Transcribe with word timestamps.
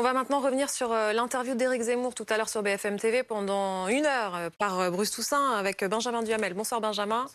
On 0.00 0.02
va 0.02 0.14
maintenant 0.14 0.40
revenir 0.40 0.70
sur 0.70 0.92
euh, 0.92 1.12
l'interview 1.12 1.54
d'Éric 1.54 1.82
Zemmour 1.82 2.14
tout 2.14 2.24
à 2.30 2.38
l'heure 2.38 2.48
sur 2.48 2.62
BFM 2.62 2.98
TV 2.98 3.22
pendant 3.22 3.86
une 3.88 4.06
heure 4.06 4.34
euh, 4.34 4.48
par 4.48 4.80
euh, 4.80 4.90
Bruce 4.90 5.10
Toussaint 5.10 5.52
avec 5.52 5.84
Benjamin 5.84 6.22
Duhamel. 6.22 6.54
Bonsoir 6.54 6.80
Benjamin. 6.80 7.26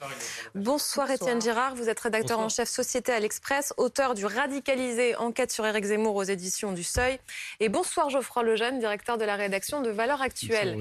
Bonsoir, 0.56 1.12
Étienne 1.12 1.40
Girard. 1.40 1.76
Vous 1.76 1.90
êtes 1.90 2.00
rédacteur 2.00 2.40
en 2.40 2.50
chef 2.50 2.68
Société 2.68 3.12
à 3.12 3.20
l'Express, 3.20 3.72
auteur 3.78 4.16
du 4.16 4.26
Radicalisé, 4.26 5.16
enquête 5.18 5.52
sur 5.52 5.64
Éric 5.64 5.86
Zemmour 5.86 6.16
aux 6.16 6.24
éditions 6.24 6.72
du 6.72 6.84
Seuil. 6.84 7.20
Et 7.60 7.70
bonsoir 7.70 8.10
Geoffroy 8.10 8.42
Lejeune, 8.42 8.80
directeur 8.80 9.20
de 9.20 9.26
la 9.26 9.36
rédaction 9.36 9.84
de 9.84 9.92
Valeurs 9.92 10.24
Actuelles. 10.24 10.76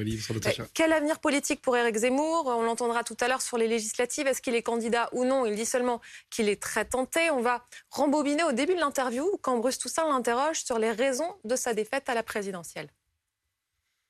quel 0.73 0.91
avenir 0.91 1.19
politique 1.19 1.61
pour 1.61 1.77
Éric 1.77 1.97
Zemmour? 1.97 2.47
On 2.47 2.63
l'entendra 2.63 3.05
tout 3.05 3.17
à 3.21 3.29
l'heure 3.29 3.43
sur 3.43 3.59
les 3.59 3.69
législatives. 3.69 4.27
Est-ce 4.27 4.41
qu'il 4.41 4.55
est 4.55 4.63
candidat 4.63 5.11
ou 5.13 5.27
non? 5.27 5.45
Il 5.45 5.55
dit 5.55 5.67
seulement 5.67 6.01
qu'il 6.31 6.49
est 6.49 6.63
très 6.63 6.87
tenté. 6.87 7.29
On 7.31 7.43
va 7.43 7.63
rembobiner 7.91 8.43
au 8.45 8.53
début 8.53 8.75
de 8.75 8.81
l'interview 8.81 9.39
quand 9.43 9.59
Bruce 9.59 9.79
Toussaint 9.79 10.09
l'interroge 10.09 10.65
sur 10.65 10.79
les 10.79 10.91
raisons 10.91 11.31
de 11.45 11.57
sa 11.57 11.74
défaite 11.75 12.09
à 12.09 12.15
la 12.15 12.23
présidentielle. 12.23 12.91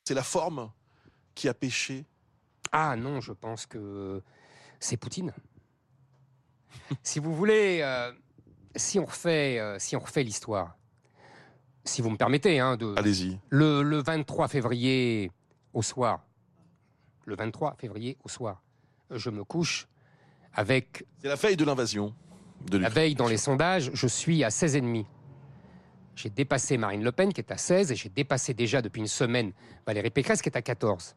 C'est 0.04 0.14
la 0.14 0.22
forme 0.22 0.70
qui 1.34 1.48
a 1.48 1.54
péché 1.54 2.04
Ah 2.72 2.96
non, 2.96 3.20
je 3.20 3.32
pense 3.32 3.66
que 3.66 4.22
c'est 4.80 4.96
Poutine. 4.96 5.32
si 7.02 7.18
vous 7.18 7.34
voulez, 7.34 7.80
euh, 7.82 8.12
si 8.76 8.98
on 8.98 9.04
refait, 9.04 9.58
euh, 9.58 9.78
si 9.78 9.96
on 9.96 10.00
refait 10.00 10.22
l'histoire, 10.22 10.76
si 11.84 12.02
vous 12.02 12.10
me 12.10 12.16
permettez, 12.16 12.60
hein, 12.60 12.76
de. 12.76 12.94
Allez-y. 12.96 13.38
Le, 13.50 13.82
le 13.82 14.02
23 14.02 14.48
février 14.48 15.30
au 15.72 15.82
soir, 15.82 16.24
le 17.24 17.36
23 17.36 17.76
février 17.78 18.16
au 18.24 18.28
soir, 18.28 18.62
je 19.10 19.30
me 19.30 19.44
couche 19.44 19.86
avec. 20.52 21.04
C'est 21.20 21.28
la 21.28 21.36
veille 21.36 21.56
de 21.56 21.64
l'invasion. 21.64 22.14
De 22.70 22.78
la 22.78 22.88
veille 22.88 23.14
dans 23.14 23.28
les 23.28 23.36
sondages, 23.36 23.90
je 23.92 24.06
suis 24.06 24.42
à 24.42 24.48
16,5. 24.48 25.04
J'ai 26.16 26.30
dépassé 26.30 26.76
Marine 26.76 27.02
Le 27.02 27.12
Pen 27.12 27.32
qui 27.32 27.40
est 27.40 27.50
à 27.50 27.56
16 27.56 27.92
et 27.92 27.96
j'ai 27.96 28.08
dépassé 28.08 28.54
déjà 28.54 28.80
depuis 28.80 29.00
une 29.00 29.08
semaine 29.08 29.52
Valérie 29.86 30.10
Pécresse 30.10 30.42
qui 30.42 30.48
est 30.48 30.56
à 30.56 30.62
14. 30.62 31.16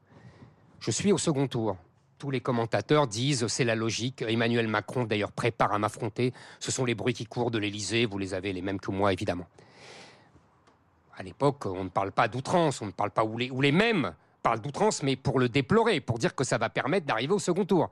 Je 0.80 0.92
suis 0.92 1.12
au 1.12 1.18
second 1.18 1.48
tour. 1.48 1.78
Tous 2.18 2.32
les 2.32 2.42
commentateurs 2.42 3.08
disent 3.08 3.46
c'est 3.48 3.64
la 3.64 3.76
logique. 3.76 4.24
Emmanuel 4.24 4.68
Macron 4.68 5.04
d'ailleurs 5.04 5.32
prépare 5.32 5.74
à 5.74 5.80
m'affronter. 5.80 6.34
Ce 6.60 6.72
sont 6.72 6.84
les 6.84 6.96
bruits 6.96 7.14
qui 7.14 7.26
courent 7.26 7.52
de 7.52 7.60
l'Élysée. 7.60 8.06
Vous 8.06 8.18
les 8.18 8.34
avez 8.34 8.54
les 8.54 8.62
mêmes 8.62 8.80
que 8.80 8.92
moi 8.92 9.14
évidemment. 9.14 9.48
À 11.16 11.24
l'époque, 11.24 11.66
on 11.66 11.84
ne 11.84 11.90
parle 11.90 12.12
pas 12.12 12.28
d'outrance, 12.28 12.82
on 12.82 12.88
ne 12.88 12.92
parle 12.92 13.12
pas 13.12 13.24
où 13.24 13.38
les, 13.38 13.50
où 13.50 13.62
les 13.62 13.72
mêmes 13.72 14.14
parlent 14.44 14.62
d'outrance, 14.62 15.02
mais 15.02 15.16
pour 15.16 15.40
le 15.40 15.50
déplorer, 15.50 16.00
pour 16.00 16.20
dire 16.20 16.36
que 16.36 16.44
ça 16.44 16.60
va 16.60 16.70
permettre 16.70 17.08
d'arriver 17.08 17.34
au 17.34 17.40
second 17.40 17.66
tour. 17.66 17.90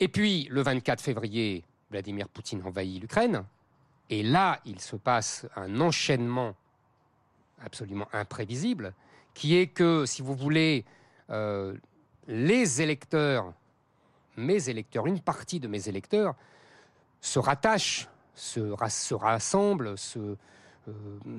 Et 0.00 0.08
puis, 0.08 0.46
le 0.50 0.62
24 0.62 1.00
février, 1.00 1.64
Vladimir 1.90 2.28
Poutine 2.28 2.62
envahit 2.64 3.00
l'Ukraine. 3.00 3.44
Et 4.12 4.22
là, 4.22 4.60
il 4.66 4.78
se 4.78 4.94
passe 4.94 5.46
un 5.56 5.80
enchaînement 5.80 6.54
absolument 7.64 8.06
imprévisible, 8.12 8.92
qui 9.32 9.56
est 9.56 9.68
que, 9.68 10.04
si 10.04 10.20
vous 10.20 10.34
voulez, 10.34 10.84
euh, 11.30 11.74
les 12.28 12.82
électeurs, 12.82 13.54
mes 14.36 14.68
électeurs, 14.68 15.06
une 15.06 15.20
partie 15.20 15.60
de 15.60 15.66
mes 15.66 15.88
électeurs, 15.88 16.34
se 17.22 17.38
rattachent, 17.38 18.06
se, 18.34 18.60
rassemblent, 19.14 19.96
se, 19.96 20.18
euh, 20.18 20.92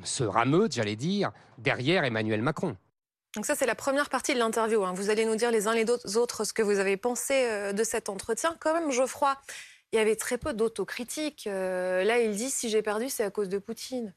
se 0.04 0.24
rameutent, 0.24 0.72
j'allais 0.72 0.96
dire, 0.96 1.32
derrière 1.60 2.04
Emmanuel 2.06 2.42
Macron. 2.42 2.76
Donc 3.36 3.46
ça, 3.46 3.54
c'est 3.54 3.68
la 3.68 3.76
première 3.76 4.10
partie 4.10 4.34
de 4.34 4.40
l'interview. 4.40 4.84
Hein. 4.84 4.94
Vous 4.94 5.12
allez 5.12 5.26
nous 5.26 5.36
dire 5.36 5.52
les 5.52 5.68
uns 5.68 5.76
les 5.76 5.86
autres 6.18 6.44
ce 6.44 6.54
que 6.54 6.64
vous 6.64 6.80
avez 6.80 6.98
pensé 6.98 7.34
euh, 7.36 7.72
de 7.72 7.84
cet 7.84 8.10
entretien. 8.10 8.56
Quand 8.60 8.74
même, 8.74 8.90
Geoffroy, 8.90 9.38
il 9.94 9.98
y 9.98 10.00
avait 10.00 10.16
très 10.16 10.40
peu 10.40 10.54
d'autocritique. 10.54 11.46
Euh, 11.46 12.04
là, 12.04 12.20
il 12.20 12.36
dit 12.36 12.50
si 12.50 12.68
j'ai 12.68 12.82
perdu, 12.82 13.10
c'est 13.10 13.24
à 13.24 13.30
cause 13.30 13.48
de 13.48 13.60
Poutine. 13.60 14.12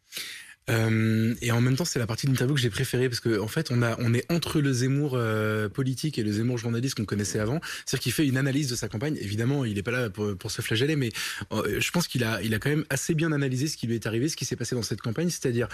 Euh, 0.69 1.35
et 1.41 1.53
en 1.53 1.61
même 1.61 1.77
temps, 1.77 1.85
c'est 1.85 1.99
la 1.99 2.07
partie 2.07 2.27
de 2.27 2.33
l'interview 2.33 2.55
que 2.55 2.61
j'ai 2.61 2.71
préférée 2.71 3.09
parce 3.09 3.21
qu'en 3.21 3.45
en 3.45 3.49
fait, 3.49 3.71
on 3.71 4.15
est 4.15 4.33
entre 4.33 4.61
le 4.61 4.73
Zemmour 4.73 5.13
euh, 5.15 5.69
politique 5.69 6.19
et 6.19 6.23
le 6.23 6.33
Zemmour 6.33 6.59
journaliste 6.59 6.97
qu'on 6.97 7.05
connaissait 7.05 7.39
avant. 7.39 7.61
C'est-à-dire 7.85 8.03
qu'il 8.03 8.13
fait 8.13 8.27
une 8.27 8.37
analyse 8.37 8.69
de 8.69 8.77
sa 8.77 8.89
campagne. 8.89 9.17
Évidemment, 9.21 9.65
il 9.65 9.75
n'est 9.75 9.83
pas 9.83 9.91
là 9.91 10.11
pour, 10.11 10.51
se 10.51 10.63
flageller, 10.63 10.97
mais 10.97 11.11
euh, 11.53 11.81
je 11.81 11.91
pense 11.91 12.09
qu'il 12.09 12.25
a, 12.25 12.41
quand 12.59 12.71
même 12.71 12.85
assez 12.91 13.15
bien 13.15 13.33
analysé 13.33 13.67
ce 13.67 13.77
qui 13.77 13.87
lui 13.87 13.95
est 13.95 14.07
arrivé, 14.07 14.29
ce 14.29 14.37
qui 14.37 14.45
s'est 14.45 14.57
passé 14.57 14.75
dans 14.75 14.83
cette 14.83 15.01
campagne. 15.01 15.31
C'est-à-dire, 15.31 15.69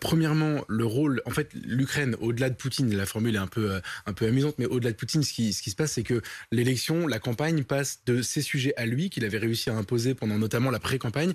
premièrement, 0.00 0.64
le 0.68 0.84
rôle, 0.84 1.22
en 1.26 1.30
fait, 1.30 1.50
l'Ukraine, 1.54 2.16
au-delà 2.20 2.50
de 2.50 2.54
Poutine, 2.54 2.94
la 2.94 3.06
formule 3.06 3.36
est 3.36 3.38
un 3.38 3.46
peu, 3.46 3.80
un 4.06 4.12
peu 4.12 4.26
amusante, 4.26 4.56
mais 4.58 4.66
au-delà 4.66 4.90
de 4.90 4.96
Poutine, 4.96 5.22
ce 5.22 5.32
qui, 5.32 5.52
ce 5.52 5.62
qui 5.62 5.70
se 5.70 5.76
passe, 5.76 5.92
c'est 5.92 6.02
que 6.02 6.22
l'élection, 6.50 7.06
la 7.06 7.18
campagne 7.18 7.64
passe 7.64 8.00
de 8.06 8.22
ses 8.22 8.42
sujets 8.42 8.74
à 8.76 8.86
lui, 8.86 9.10
qu'il 9.10 9.24
avait 9.24 9.38
réussi 9.38 9.70
à 9.70 9.74
imposer 9.74 10.14
pendant 10.14 10.38
notamment 10.38 10.70
la 10.70 10.78
pré-campagne, 10.78 11.34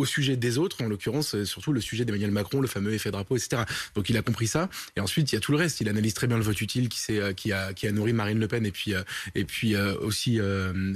au 0.00 0.06
sujet 0.06 0.36
des 0.36 0.58
autres, 0.58 0.82
en 0.82 0.88
l'occurrence 0.88 1.44
surtout 1.44 1.72
le 1.72 1.80
sujet 1.80 2.04
d'Emmanuel 2.04 2.30
Macron, 2.30 2.60
le 2.60 2.68
fameux 2.68 2.92
effet 2.92 3.10
drapeau, 3.10 3.36
etc. 3.36 3.62
Donc 3.94 4.08
il 4.08 4.16
a 4.16 4.22
compris 4.22 4.46
ça. 4.46 4.68
Et 4.96 5.00
ensuite, 5.00 5.30
il 5.32 5.34
y 5.34 5.38
a 5.38 5.40
tout 5.40 5.52
le 5.52 5.58
reste. 5.58 5.80
Il 5.80 5.88
analyse 5.88 6.14
très 6.14 6.26
bien 6.26 6.36
le 6.36 6.42
vote 6.42 6.60
utile 6.60 6.88
qui, 6.88 7.18
euh, 7.18 7.32
qui, 7.32 7.52
a, 7.52 7.72
qui 7.72 7.86
a 7.86 7.92
nourri 7.92 8.12
Marine 8.12 8.38
Le 8.38 8.48
Pen 8.48 8.64
et 8.64 8.70
puis, 8.72 8.94
euh, 8.94 9.02
et 9.34 9.44
puis 9.44 9.74
euh, 9.74 9.94
aussi 10.00 10.38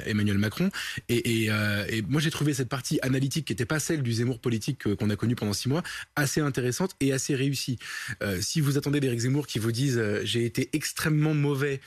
Emmanuel 0.07 0.39
Macron. 0.39 0.71
Et, 1.09 1.45
et, 1.45 1.51
et 1.89 2.03
moi, 2.03 2.21
j'ai 2.21 2.31
trouvé 2.31 2.55
cette 2.55 2.69
partie 2.69 2.99
analytique 3.03 3.47
qui 3.47 3.53
n'était 3.53 3.67
pas 3.67 3.79
celle 3.79 4.03
du 4.03 4.13
Zemmour 4.13 4.41
politique 4.41 4.95
qu'on 4.97 5.11
a 5.11 5.17
connu 5.17 5.35
pendant 5.35 5.53
six 5.53 5.69
mois 5.69 5.83
assez 6.17 6.41
intéressante 6.41 6.97
et 7.01 7.13
assez 7.13 7.35
réussie. 7.35 7.79
si 8.41 8.61
vous 8.61 8.79
attendez 8.79 9.01
d'Éric 9.01 9.21
Zemmour 9.21 9.47
qui 9.47 9.59
vous 9.59 9.73
dise 9.73 10.03
j'ai 10.23 10.45
été 10.45 10.71
extrêmement 10.73 11.35
mauvais, 11.35 11.81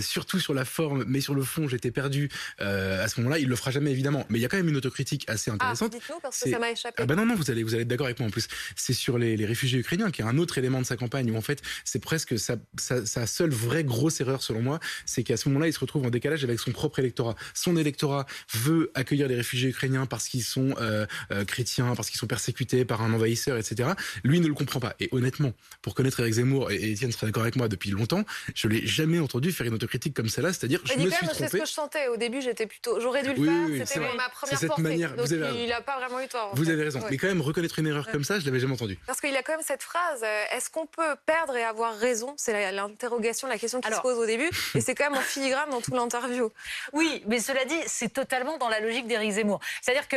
surtout 0.00 0.38
sur 0.38 0.54
la 0.54 0.64
forme, 0.64 1.04
mais 1.06 1.20
sur 1.20 1.34
le 1.34 1.42
fond, 1.42 1.68
j'étais 1.68 1.90
perdu, 1.90 2.28
à 2.58 3.08
ce 3.08 3.20
moment-là, 3.20 3.38
il 3.38 3.48
le 3.48 3.56
fera 3.56 3.70
jamais 3.70 3.90
évidemment. 3.90 4.26
Mais 4.28 4.38
il 4.38 4.42
y 4.42 4.44
a 4.44 4.48
quand 4.48 4.56
même 4.56 4.68
une 4.68 4.76
autocritique 4.76 5.24
assez 5.28 5.50
ah, 5.50 5.54
intéressante. 5.54 5.94
Ah, 5.94 6.28
parce 6.34 6.44
que 6.44 6.50
ça 6.50 6.58
m'a 6.58 6.70
échappé. 6.70 7.02
Ah 7.02 7.06
ben 7.06 7.14
non, 7.14 7.26
non, 7.26 7.34
vous 7.34 7.50
allez, 7.50 7.62
vous 7.62 7.74
allez 7.74 7.82
être 7.82 7.88
d'accord 7.88 8.06
avec 8.06 8.18
moi 8.18 8.28
en 8.28 8.30
plus. 8.30 8.48
C'est 8.76 8.92
sur 8.92 9.18
les, 9.18 9.36
les, 9.36 9.46
réfugiés 9.46 9.78
ukrainiens, 9.78 10.10
qui 10.10 10.22
est 10.22 10.24
un 10.24 10.38
autre 10.38 10.58
élément 10.58 10.80
de 10.80 10.86
sa 10.86 10.96
campagne, 10.96 11.30
où 11.30 11.36
en 11.36 11.40
fait, 11.40 11.62
c'est 11.84 12.00
presque 12.00 12.38
sa, 12.38 12.56
sa, 12.78 13.06
sa, 13.06 13.26
seule 13.26 13.50
vraie 13.50 13.84
grosse 13.84 14.20
erreur, 14.20 14.42
selon 14.42 14.60
moi, 14.60 14.80
c'est 15.06 15.22
qu'à 15.22 15.36
ce 15.36 15.48
moment-là, 15.48 15.68
il 15.68 15.72
se 15.72 15.78
retrouve 15.78 16.04
en 16.06 16.10
décalage 16.10 16.42
avec 16.44 16.58
son 16.58 16.72
propre 16.72 16.98
électorat. 16.98 17.36
Son 17.54 17.76
électorat 17.76 18.26
veut 18.52 18.90
accueillir 18.94 19.28
les 19.28 19.36
réfugiés 19.36 19.70
ukrainiens 19.70 20.06
parce 20.06 20.28
qu'ils 20.28 20.42
sont 20.42 20.74
euh, 20.80 21.06
euh, 21.30 21.44
chrétiens, 21.44 21.94
parce 21.94 22.10
qu'ils 22.10 22.18
sont 22.18 22.26
persécutés 22.26 22.84
par 22.84 23.02
un 23.02 23.12
envahisseur, 23.12 23.56
etc. 23.56 23.90
Lui 24.24 24.40
ne 24.40 24.48
le 24.48 24.54
comprend 24.54 24.80
pas. 24.80 24.94
Et 25.00 25.08
honnêtement, 25.12 25.52
pour 25.82 25.94
connaître 25.94 26.20
Eric 26.20 26.34
Zemmour, 26.34 26.70
et 26.70 26.92
Étienne 26.92 27.12
sera 27.12 27.26
d'accord 27.26 27.42
avec 27.42 27.56
moi 27.56 27.68
depuis 27.68 27.90
longtemps, 27.90 28.24
je 28.54 28.66
l'ai 28.68 28.84
jamais 28.86 29.20
entendu 29.20 29.52
faire 29.52 29.66
une 29.66 29.74
autocritique 29.74 30.14
comme 30.14 30.28
celle-là, 30.28 30.52
c'est-à-dire 30.52 30.80
je 30.84 30.94
me 30.94 31.10
suis 31.10 31.10
trompé. 31.10 31.34
C'est 31.34 31.48
ce 31.48 31.56
que 31.56 31.66
je 31.66 31.72
sentais. 31.72 32.08
Au 32.08 32.16
début, 32.16 32.42
j'étais 32.42 32.66
plutôt, 32.66 33.00
j'aurais 33.00 33.22
dû 33.22 33.40
le 33.40 33.44
faire. 33.44 33.86
C'était 33.86 34.00
ma 34.00 34.28
première 34.28 34.58
cette 34.58 34.78
Manière, 34.78 35.14
Donc, 35.14 35.26
vous 35.26 35.32
avez 35.32 35.44
il 35.62 35.68
n'a 35.68 35.80
pas 35.80 35.98
vraiment 35.98 36.13
eu 36.20 36.28
tort. 36.28 36.50
Vous 36.54 36.70
avez 36.70 36.84
raison. 36.84 37.00
Mais 37.10 37.16
quand 37.16 37.28
même 37.28 37.40
reconnaître 37.40 37.78
une 37.78 37.86
erreur 37.86 38.08
comme 38.10 38.24
ça, 38.24 38.38
je 38.38 38.44
l'avais 38.44 38.60
jamais 38.60 38.74
entendu. 38.74 38.98
Parce 39.06 39.20
qu'il 39.20 39.34
a 39.36 39.42
quand 39.42 39.52
même 39.52 39.64
cette 39.66 39.82
phrase 39.82 40.22
euh, 40.22 40.44
est-ce 40.52 40.70
qu'on 40.70 40.86
peut 40.86 41.16
perdre 41.26 41.56
et 41.56 41.64
avoir 41.64 41.96
raison? 41.96 42.34
C'est 42.36 42.72
l'interrogation, 42.72 43.48
la 43.48 43.58
question 43.58 43.80
qui 43.80 43.92
se 43.92 44.00
pose 44.00 44.18
au 44.18 44.26
début. 44.26 44.50
Et 44.74 44.80
c'est 44.80 44.94
quand 44.94 45.10
même 45.10 45.18
en 45.18 45.22
filigrane 45.22 45.70
dans 45.70 45.80
toute 45.80 45.94
l'interview. 45.94 46.50
Oui, 46.92 47.22
mais 47.26 47.40
cela 47.40 47.64
dit, 47.64 47.78
c'est 47.86 48.12
totalement 48.12 48.58
dans 48.58 48.68
la 48.68 48.80
logique 48.80 49.06
d'Éric 49.06 49.32
Zemmour. 49.32 49.60
C'est-à-dire 49.82 50.08
que 50.08 50.16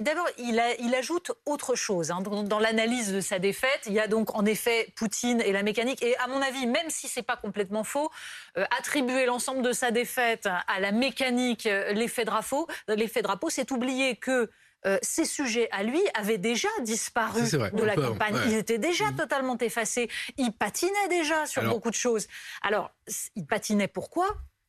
d'abord, 0.00 0.28
il, 0.38 0.62
il, 0.80 0.94
ajoute 0.94 1.32
autre 1.46 1.74
chose. 1.74 2.10
Hein. 2.10 2.20
Dans, 2.22 2.58
l'analyse 2.58 3.12
de 3.12 3.20
sa 3.20 3.38
défaite, 3.38 3.82
il 3.86 3.92
y 3.92 4.00
a 4.00 4.06
donc 4.06 4.36
en 4.36 4.44
effet 4.44 4.88
Poutine 4.96 5.40
et 5.40 5.52
la 5.52 5.62
mécanique. 5.62 6.02
Et 6.02 6.16
à 6.18 6.26
mon 6.28 6.40
avis, 6.42 6.66
même 6.66 6.88
si 6.88 7.08
c'est 7.08 7.22
pas 7.22 7.36
complètement 7.36 7.84
faux, 7.84 8.10
euh, 8.56 8.64
attribuer 8.78 9.26
l'ensemble 9.26 9.62
de 9.62 9.72
sa 9.72 9.90
défaite 9.90 10.46
à 10.46 10.80
la 10.80 10.92
mécanique, 10.92 11.66
euh, 11.66 11.92
l'effet 11.92 12.24
drapeau, 12.24 12.68
l'effet 12.88 13.22
drapeau, 13.22 13.50
c'est 13.50 13.70
oublier 13.70 14.16
que 14.16 14.50
euh, 14.84 14.98
ces 15.02 15.24
sujets 15.24 15.68
à 15.70 15.82
lui 15.82 16.00
avaient 16.14 16.38
déjà 16.38 16.68
disparu 16.80 17.42
de 17.42 17.84
la 17.84 17.94
campagne. 17.94 18.36
Ils 18.46 18.54
étaient 18.54 18.78
déjà 18.78 19.10
mmh. 19.10 19.16
totalement 19.16 19.56
effacés. 19.58 20.08
Il 20.38 20.52
patinait 20.52 21.08
déjà 21.08 21.46
sur 21.46 21.62
beaucoup 21.64 21.90
de 21.90 21.94
choses. 21.94 22.26
Alors, 22.62 22.90
il 23.36 23.46
patinait 23.46 23.88
pourquoi? 23.88 24.26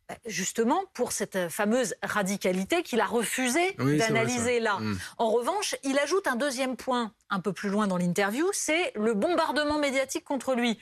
Bah, 0.07 0.15
Justement 0.25 0.83
pour 0.93 1.13
cette 1.13 1.49
fameuse 1.49 1.95
radicalité 2.03 2.83
qu'il 2.83 2.99
a 2.99 3.05
refusé 3.05 3.73
d'analyser 3.73 4.59
là. 4.59 4.77
Mmh. 4.79 4.99
En 5.17 5.31
revanche, 5.31 5.75
il 5.83 5.97
ajoute 5.97 6.27
un 6.27 6.35
deuxième 6.35 6.75
point 6.75 7.13
un 7.29 7.39
peu 7.39 7.53
plus 7.53 7.69
loin 7.69 7.87
dans 7.87 7.97
l'interview, 7.97 8.47
c'est 8.53 8.91
le 8.95 9.13
bombardement 9.13 9.79
médiatique 9.79 10.25
contre 10.25 10.55
lui. 10.55 10.77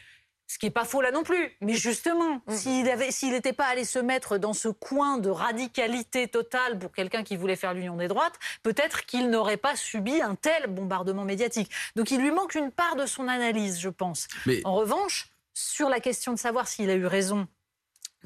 Ce 0.52 0.60
qui 0.60 0.66
n'est 0.66 0.72
pas 0.72 0.84
faux 0.84 1.02
là 1.02 1.12
non 1.12 1.24
plus. 1.24 1.56
Mais 1.62 1.76
justement, 1.76 2.42
mm. 2.46 3.10
s'il 3.10 3.32
n'était 3.32 3.54
pas 3.54 3.68
allé 3.68 3.86
se 3.86 4.00
mettre 4.00 4.38
dans 4.38 4.52
ce 4.52 4.68
coin 4.68 5.18
de 5.18 5.30
radicalité 5.30 6.28
totale 6.28 6.78
pour 6.78 6.92
quelqu'un 6.92 7.24
qui 7.24 7.38
voulait 7.38 7.56
faire 7.56 7.74
l'union 7.74 7.96
des 7.96 8.10
droites, 8.10 8.34
peut-être 8.62 9.06
qu'il 9.06 9.30
n'aurait 9.30 9.56
pas 9.56 9.78
subi 9.78 10.22
un 10.22 10.36
tel 10.36 10.68
bombardement 10.68 11.24
médiatique. 11.24 11.72
Donc 11.96 12.12
il 12.12 12.20
lui 12.20 12.32
manque 12.32 12.56
une 12.56 12.70
part 12.70 12.98
de 12.98 13.06
son 13.06 13.30
analyse, 13.30 13.80
je 13.80 13.88
pense. 13.88 14.28
En 14.66 14.76
revanche, 14.76 15.30
sur 15.54 15.88
la 15.88 16.02
question 16.02 16.34
de 16.34 16.38
savoir 16.38 16.68
s'il 16.68 16.90
a 16.90 16.96
eu 16.96 17.06
raison 17.06 17.48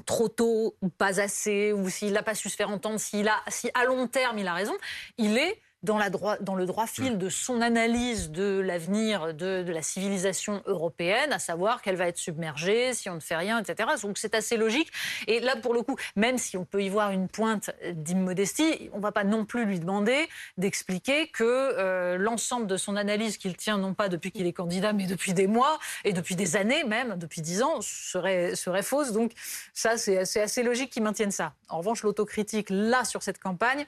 trop 0.04 0.28
tôt 0.28 0.74
ou 0.82 0.88
pas 0.88 1.20
assez, 1.20 1.72
ou 1.72 1.88
s'il 1.88 2.12
n'a 2.12 2.24
pas 2.24 2.34
su 2.34 2.50
se 2.50 2.56
faire 2.56 2.70
entendre, 2.70 2.98
s'il 2.98 3.28
a, 3.28 3.40
si 3.46 3.70
à 3.74 3.84
long 3.84 4.08
terme 4.08 4.40
il 4.40 4.48
a 4.48 4.54
raison, 4.54 4.74
il 5.16 5.38
est 5.38 5.62
dans, 5.86 5.96
la 5.96 6.10
droit, 6.10 6.36
dans 6.40 6.56
le 6.56 6.66
droit 6.66 6.86
fil 6.86 7.16
de 7.16 7.28
son 7.28 7.62
analyse 7.62 8.30
de 8.30 8.60
l'avenir 8.60 9.32
de, 9.32 9.62
de, 9.62 9.72
la 9.72 9.82
civilisation 9.82 10.62
européenne, 10.66 11.32
à 11.32 11.38
savoir 11.38 11.80
qu'elle 11.80 11.94
va 11.94 12.08
être 12.08 12.18
submergée 12.18 12.92
si 12.92 13.08
on 13.08 13.14
ne 13.14 13.20
fait 13.20 13.36
rien, 13.36 13.62
etc. 13.62 13.88
Donc 14.02 14.18
c'est 14.18 14.34
assez 14.34 14.56
logique. 14.56 14.90
Et 15.28 15.38
là, 15.40 15.54
pour 15.56 15.72
le 15.72 15.82
coup, 15.82 15.96
même 16.16 16.38
si 16.38 16.56
on 16.56 16.64
peut 16.64 16.82
y 16.82 16.88
voir 16.88 17.12
une 17.12 17.28
pointe 17.28 17.70
d'immodestie, 17.92 18.90
on 18.92 18.98
ne 18.98 19.02
va 19.02 19.12
pas 19.12 19.24
non 19.24 19.44
plus 19.44 19.64
lui 19.64 19.78
demander 19.78 20.28
d'expliquer 20.58 21.28
que 21.28 21.44
euh, 21.44 22.18
l'ensemble 22.18 22.66
de 22.66 22.76
son 22.76 22.96
analyse 22.96 23.38
qu'il 23.38 23.56
tient, 23.56 23.78
non 23.78 23.94
pas 23.94 24.08
depuis 24.08 24.32
qu'il 24.32 24.46
est 24.46 24.52
candidat, 24.52 24.92
mais 24.92 25.06
depuis 25.06 25.34
des 25.34 25.46
mois 25.46 25.78
et 26.04 26.12
depuis 26.12 26.34
des 26.34 26.56
années 26.56 26.82
même, 26.82 27.16
depuis 27.16 27.42
dix 27.42 27.62
ans, 27.62 27.80
serait, 27.80 28.56
serait 28.56 28.82
fausse. 28.82 29.12
Donc 29.12 29.32
ça, 29.72 29.96
c'est 29.96 30.18
assez 30.18 30.62
logique 30.64 30.90
qu'il 30.90 31.04
maintienne 31.04 31.30
ça. 31.30 31.54
En 31.68 31.78
revanche, 31.78 32.02
l'autocritique, 32.02 32.66
là, 32.70 33.04
sur 33.04 33.22
cette 33.22 33.38
campagne, 33.38 33.86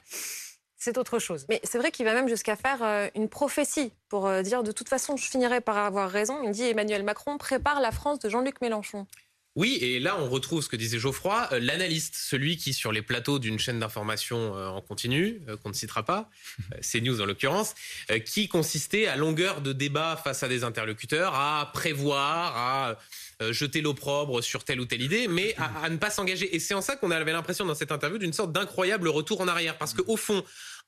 c'est 0.78 0.96
autre 0.96 1.18
chose. 1.18 1.44
Mais 1.48 1.60
c'est 1.64 1.78
vrai 1.78 1.90
qu'il 1.90 2.06
va 2.06 2.14
même 2.14 2.28
jusqu'à 2.28 2.56
faire 2.56 2.82
euh, 2.82 3.08
une 3.14 3.28
prophétie 3.28 3.92
pour 4.08 4.26
euh, 4.26 4.42
dire 4.42 4.62
de 4.62 4.72
toute 4.72 4.88
façon, 4.88 5.16
je 5.16 5.24
finirai 5.24 5.60
par 5.60 5.76
avoir 5.76 6.08
raison. 6.08 6.40
Il 6.44 6.52
dit 6.52 6.64
Emmanuel 6.64 7.02
Macron 7.02 7.36
prépare 7.36 7.80
la 7.80 7.90
France 7.90 8.20
de 8.20 8.28
Jean-Luc 8.28 8.60
Mélenchon. 8.60 9.06
Oui, 9.58 9.76
et 9.80 9.98
là, 9.98 10.16
on 10.20 10.28
retrouve 10.28 10.62
ce 10.62 10.68
que 10.68 10.76
disait 10.76 11.00
Geoffroy, 11.00 11.48
euh, 11.50 11.58
l'analyste, 11.58 12.14
celui 12.14 12.56
qui, 12.56 12.72
sur 12.72 12.92
les 12.92 13.02
plateaux 13.02 13.40
d'une 13.40 13.58
chaîne 13.58 13.80
d'information 13.80 14.52
en 14.52 14.80
continu, 14.80 15.40
qu'on 15.64 15.70
ne 15.70 15.74
citera 15.74 16.04
pas, 16.04 16.30
CNews 16.80 17.20
en 17.20 17.26
l'occurrence, 17.26 17.74
qui 18.24 18.46
consistait 18.46 19.08
à 19.08 19.16
longueur 19.16 19.60
de 19.60 19.72
débat 19.72 20.16
face 20.22 20.44
à 20.44 20.48
des 20.48 20.62
interlocuteurs, 20.62 21.34
à 21.34 21.72
prévoir, 21.74 22.56
à 22.56 22.98
jeter 23.50 23.80
l'opprobre 23.80 24.44
sur 24.44 24.62
telle 24.62 24.78
ou 24.80 24.84
telle 24.84 25.02
idée, 25.02 25.26
mais 25.26 25.56
à, 25.56 25.86
à 25.86 25.88
ne 25.90 25.96
pas 25.96 26.10
s'engager. 26.10 26.54
Et 26.54 26.60
c'est 26.60 26.74
en 26.74 26.80
ça 26.80 26.94
qu'on 26.94 27.10
avait 27.10 27.32
l'impression 27.32 27.64
dans 27.64 27.74
cette 27.74 27.90
interview 27.90 28.18
d'une 28.18 28.32
sorte 28.32 28.52
d'incroyable 28.52 29.08
retour 29.08 29.40
en 29.40 29.48
arrière. 29.48 29.76
Parce 29.76 29.92
qu'au 29.92 30.16
fond, 30.16 30.44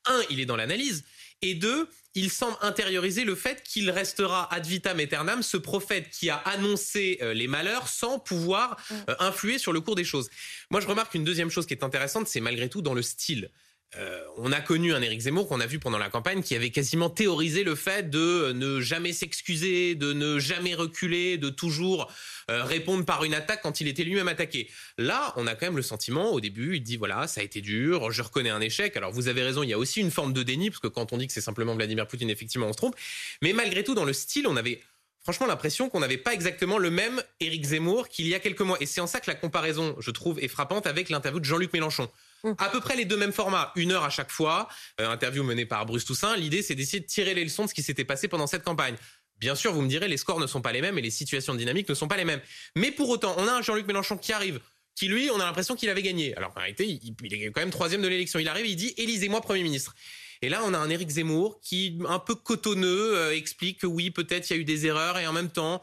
un, 0.06 0.20
il 0.30 0.38
est 0.38 0.46
dans 0.46 0.56
l'analyse, 0.56 1.02
et 1.42 1.54
deux, 1.54 1.88
il 2.14 2.30
semble 2.30 2.56
intérioriser 2.60 3.24
le 3.24 3.34
fait 3.34 3.62
qu'il 3.62 3.90
restera 3.90 4.52
ad 4.52 4.66
vitam 4.66 4.98
aeternam 4.98 5.42
ce 5.42 5.56
prophète 5.56 6.10
qui 6.10 6.28
a 6.28 6.36
annoncé 6.36 7.18
euh, 7.22 7.34
les 7.34 7.46
malheurs 7.46 7.88
sans 7.88 8.18
pouvoir 8.18 8.76
mm. 8.90 8.94
euh, 9.10 9.14
influer 9.20 9.58
sur 9.58 9.72
le 9.72 9.80
cours 9.80 9.94
des 9.94 10.04
choses. 10.04 10.28
Moi, 10.70 10.80
je 10.80 10.86
remarque 10.86 11.14
une 11.14 11.24
deuxième 11.24 11.50
chose 11.50 11.66
qui 11.66 11.74
est 11.74 11.84
intéressante, 11.84 12.26
c'est 12.26 12.40
malgré 12.40 12.68
tout 12.68 12.82
dans 12.82 12.94
le 12.94 13.02
style. 13.02 13.50
Euh, 13.98 14.22
on 14.36 14.52
a 14.52 14.60
connu 14.60 14.94
un 14.94 15.02
Éric 15.02 15.22
Zemmour 15.22 15.48
qu'on 15.48 15.58
a 15.58 15.66
vu 15.66 15.80
pendant 15.80 15.98
la 15.98 16.10
campagne 16.10 16.42
qui 16.42 16.54
avait 16.54 16.70
quasiment 16.70 17.10
théorisé 17.10 17.64
le 17.64 17.74
fait 17.74 18.08
de 18.08 18.52
ne 18.52 18.80
jamais 18.80 19.12
s'excuser, 19.12 19.96
de 19.96 20.12
ne 20.12 20.38
jamais 20.38 20.76
reculer, 20.76 21.38
de 21.38 21.50
toujours 21.50 22.12
euh, 22.50 22.62
répondre 22.62 23.04
par 23.04 23.24
une 23.24 23.34
attaque 23.34 23.62
quand 23.62 23.80
il 23.80 23.88
était 23.88 24.04
lui-même 24.04 24.28
attaqué. 24.28 24.70
Là, 24.96 25.32
on 25.36 25.46
a 25.48 25.56
quand 25.56 25.66
même 25.66 25.76
le 25.76 25.82
sentiment, 25.82 26.30
au 26.32 26.40
début, 26.40 26.76
il 26.76 26.82
dit 26.82 26.96
voilà, 26.96 27.26
ça 27.26 27.40
a 27.40 27.44
été 27.44 27.60
dur, 27.60 28.12
je 28.12 28.22
reconnais 28.22 28.50
un 28.50 28.60
échec. 28.60 28.96
Alors 28.96 29.10
vous 29.10 29.26
avez 29.26 29.42
raison, 29.42 29.64
il 29.64 29.70
y 29.70 29.72
a 29.72 29.78
aussi 29.78 30.00
une 30.00 30.12
forme 30.12 30.32
de 30.32 30.44
déni, 30.44 30.70
parce 30.70 30.80
que 30.80 30.88
quand 30.88 31.12
on 31.12 31.18
dit 31.18 31.26
que 31.26 31.32
c'est 31.32 31.40
simplement 31.40 31.74
Vladimir 31.74 32.06
Poutine, 32.06 32.30
effectivement, 32.30 32.66
on 32.66 32.72
se 32.72 32.78
trompe. 32.78 32.94
Mais 33.42 33.52
malgré 33.52 33.82
tout, 33.82 33.96
dans 33.96 34.04
le 34.04 34.12
style, 34.12 34.46
on 34.46 34.56
avait 34.56 34.80
franchement 35.22 35.46
l'impression 35.46 35.90
qu'on 35.90 36.00
n'avait 36.00 36.16
pas 36.16 36.32
exactement 36.32 36.78
le 36.78 36.90
même 36.90 37.20
Éric 37.40 37.64
Zemmour 37.64 38.08
qu'il 38.08 38.28
y 38.28 38.36
a 38.36 38.38
quelques 38.38 38.60
mois. 38.60 38.76
Et 38.80 38.86
c'est 38.86 39.00
en 39.00 39.08
ça 39.08 39.18
que 39.18 39.28
la 39.28 39.34
comparaison, 39.34 39.96
je 39.98 40.12
trouve, 40.12 40.38
est 40.38 40.48
frappante 40.48 40.86
avec 40.86 41.08
l'interview 41.08 41.40
de 41.40 41.44
Jean-Luc 41.44 41.72
Mélenchon. 41.72 42.08
Mmh. 42.44 42.52
À 42.58 42.68
peu 42.68 42.80
près 42.80 42.96
les 42.96 43.04
deux 43.04 43.16
mêmes 43.16 43.32
formats, 43.32 43.72
une 43.76 43.92
heure 43.92 44.04
à 44.04 44.10
chaque 44.10 44.30
fois, 44.30 44.68
euh, 45.00 45.08
interview 45.08 45.44
menée 45.44 45.66
par 45.66 45.86
Bruce 45.86 46.04
Toussaint. 46.04 46.36
L'idée, 46.36 46.62
c'est 46.62 46.74
d'essayer 46.74 47.00
de 47.00 47.06
tirer 47.06 47.34
les 47.34 47.44
leçons 47.44 47.64
de 47.64 47.68
ce 47.68 47.74
qui 47.74 47.82
s'était 47.82 48.04
passé 48.04 48.28
pendant 48.28 48.46
cette 48.46 48.64
campagne. 48.64 48.96
Bien 49.38 49.54
sûr, 49.54 49.72
vous 49.72 49.80
me 49.82 49.88
direz, 49.88 50.08
les 50.08 50.18
scores 50.18 50.40
ne 50.40 50.46
sont 50.46 50.60
pas 50.60 50.72
les 50.72 50.82
mêmes 50.82 50.98
et 50.98 51.02
les 51.02 51.10
situations 51.10 51.54
dynamiques 51.54 51.88
ne 51.88 51.94
sont 51.94 52.08
pas 52.08 52.18
les 52.18 52.26
mêmes. 52.26 52.42
Mais 52.76 52.90
pour 52.90 53.08
autant, 53.08 53.34
on 53.38 53.48
a 53.48 53.52
un 53.52 53.62
Jean-Luc 53.62 53.86
Mélenchon 53.86 54.18
qui 54.18 54.32
arrive, 54.32 54.60
qui 54.94 55.08
lui, 55.08 55.30
on 55.30 55.40
a 55.40 55.44
l'impression 55.46 55.76
qu'il 55.76 55.88
avait 55.88 56.02
gagné. 56.02 56.36
Alors 56.36 56.52
en 56.54 56.60
réalité, 56.60 56.86
il, 56.86 57.34
est 57.34 57.50
quand 57.50 57.60
même 57.60 57.70
troisième 57.70 58.02
de 58.02 58.08
l'élection. 58.08 58.38
Il 58.38 58.48
arrive, 58.48 58.66
il 58.66 58.76
dit, 58.76 58.92
élisez-moi 58.98 59.40
Premier 59.40 59.62
ministre. 59.62 59.94
Et 60.42 60.48
là, 60.48 60.62
on 60.64 60.72
a 60.72 60.78
un 60.78 60.88
Éric 60.88 61.10
Zemmour 61.10 61.60
qui, 61.60 61.98
un 62.08 62.18
peu 62.18 62.34
cotonneux, 62.34 63.16
euh, 63.16 63.36
explique 63.36 63.80
que 63.80 63.86
oui, 63.86 64.10
peut-être 64.10 64.48
il 64.48 64.54
y 64.54 64.58
a 64.58 64.60
eu 64.60 64.64
des 64.64 64.86
erreurs 64.86 65.18
et 65.18 65.26
en 65.26 65.32
même 65.32 65.50
temps, 65.50 65.82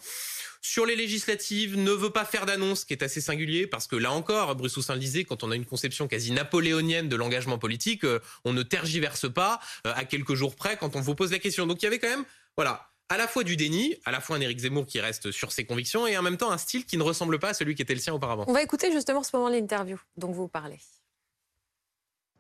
sur 0.62 0.86
les 0.86 0.96
législatives, 0.96 1.78
ne 1.78 1.92
veut 1.92 2.10
pas 2.10 2.26
faire 2.26 2.46
d'annonce, 2.46 2.84
qui 2.84 2.94
est 2.94 3.04
assez 3.04 3.22
singulier, 3.22 3.68
parce 3.68 3.88
que 3.88 3.96
là 3.96 4.12
encore, 4.12 4.56
Bruce 4.56 4.74
Toussaint 4.74 4.96
le 4.96 5.00
disait, 5.00 5.24
quand 5.24 5.44
on 5.44 5.52
a 5.52 5.56
une 5.56 5.66
conception 5.66 6.08
quasi 6.08 6.32
napoléonienne 6.32 7.08
de 7.08 7.16
l'engagement 7.16 7.60
politique, 7.60 8.04
euh, 8.04 8.20
on 8.46 8.54
ne 8.54 8.64
tergiverse 8.64 9.32
pas 9.32 9.60
euh, 9.86 9.94
à 9.96 10.06
quelques 10.06 10.34
jours 10.34 10.56
près 10.56 10.76
quand 10.76 10.96
on 10.96 11.02
vous 11.02 11.14
pose 11.14 11.32
la 11.32 11.40
question. 11.40 11.68
Donc 11.68 11.82
il 11.82 11.86
y 11.86 11.88
avait 11.88 12.00
quand 12.00 12.10
même, 12.10 12.26
voilà, 12.56 12.90
à 13.10 13.18
la 13.18 13.28
fois 13.28 13.44
du 13.44 13.58
déni, 13.58 13.96
à 14.06 14.12
la 14.12 14.20
fois 14.20 14.38
un 14.38 14.42
Éric 14.42 14.60
Zemmour 14.60 14.88
qui 14.88 15.00
reste 15.00 15.32
sur 15.32 15.52
ses 15.52 15.66
convictions, 15.66 16.08
et 16.08 16.18
en 16.18 16.24
même 16.24 16.38
temps 16.38 16.52
un 16.52 16.58
style 16.58 16.86
qui 16.86 16.98
ne 16.98 17.04
ressemble 17.04 17.38
pas 17.38 17.50
à 17.50 17.54
celui 17.54 17.76
qui 17.76 17.84
était 17.84 17.94
le 17.94 18.02
sien 18.02 18.14
auparavant. 18.14 18.46
On 18.48 18.54
va 18.54 18.64
écouter 18.64 18.92
justement 18.92 19.22
ce 19.22 19.36
moment 19.36 19.50
l'interview 19.50 20.02
dont 20.18 20.32
vous 20.32 20.48
parlez. 20.48 20.80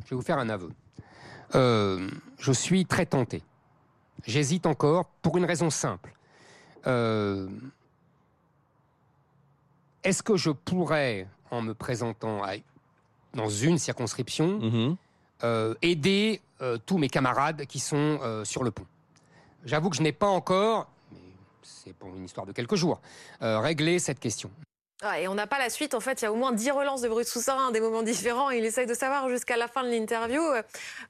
Je 0.04 0.10
vais 0.10 0.16
vous 0.16 0.22
faire 0.22 0.40
un 0.40 0.50
aveu. 0.50 0.70
Euh, 1.56 2.10
je 2.40 2.52
suis 2.52 2.86
très 2.86 3.06
tenté. 3.06 3.44
J'hésite 4.26 4.66
encore 4.66 5.06
pour 5.22 5.38
une 5.38 5.46
raison 5.46 5.70
simple. 5.70 6.14
Euh, 6.86 7.48
est-ce 10.04 10.24
que 10.24 10.38
je 10.38 10.52
pourrais, 10.52 11.28
en 11.52 11.62
me 11.62 11.74
présentant 11.74 12.42
dans 13.34 13.50
une 13.50 13.78
circonscription, 13.78 14.60
mhm. 14.60 14.96
euh, 15.44 15.76
aider 15.82 16.42
tous 16.86 16.98
mes 16.98 17.10
camarades 17.10 17.66
qui 17.66 17.80
sont 17.80 18.20
sur 18.44 18.64
le 18.64 18.72
pont? 18.72 18.86
J'avoue 19.66 19.90
que 19.90 19.98
je 19.98 20.02
n'ai 20.02 20.12
pas 20.12 20.28
encore, 20.28 20.90
mais 21.12 21.20
c'est 21.62 21.94
pour 21.94 22.10
une 22.10 22.26
histoire 22.26 22.46
de 22.46 22.52
quelques 22.52 22.76
jours, 22.76 23.00
réglé 23.42 24.00
cette 24.00 24.20
question. 24.20 24.50
Ah, 25.04 25.22
et 25.22 25.28
on 25.28 25.36
n'a 25.36 25.46
pas 25.46 25.60
la 25.60 25.70
suite. 25.70 25.94
En 25.94 26.00
fait, 26.00 26.22
il 26.22 26.26
y 26.26 26.28
a 26.28 26.32
au 26.32 26.36
moins 26.36 26.52
10 26.52 26.72
relances 26.72 27.02
de 27.02 27.08
Bruce 27.08 27.32
Toussaint, 27.32 27.72
des 27.72 27.80
moments 27.80 28.02
différents. 28.04 28.50
Il 28.50 28.66
essaye 28.66 28.88
de 28.88 28.96
savoir 28.96 29.30
jusqu'à 29.30 29.56
la 29.56 29.68
fin 29.68 29.84
de 29.84 29.90
l'interview. 29.90 30.42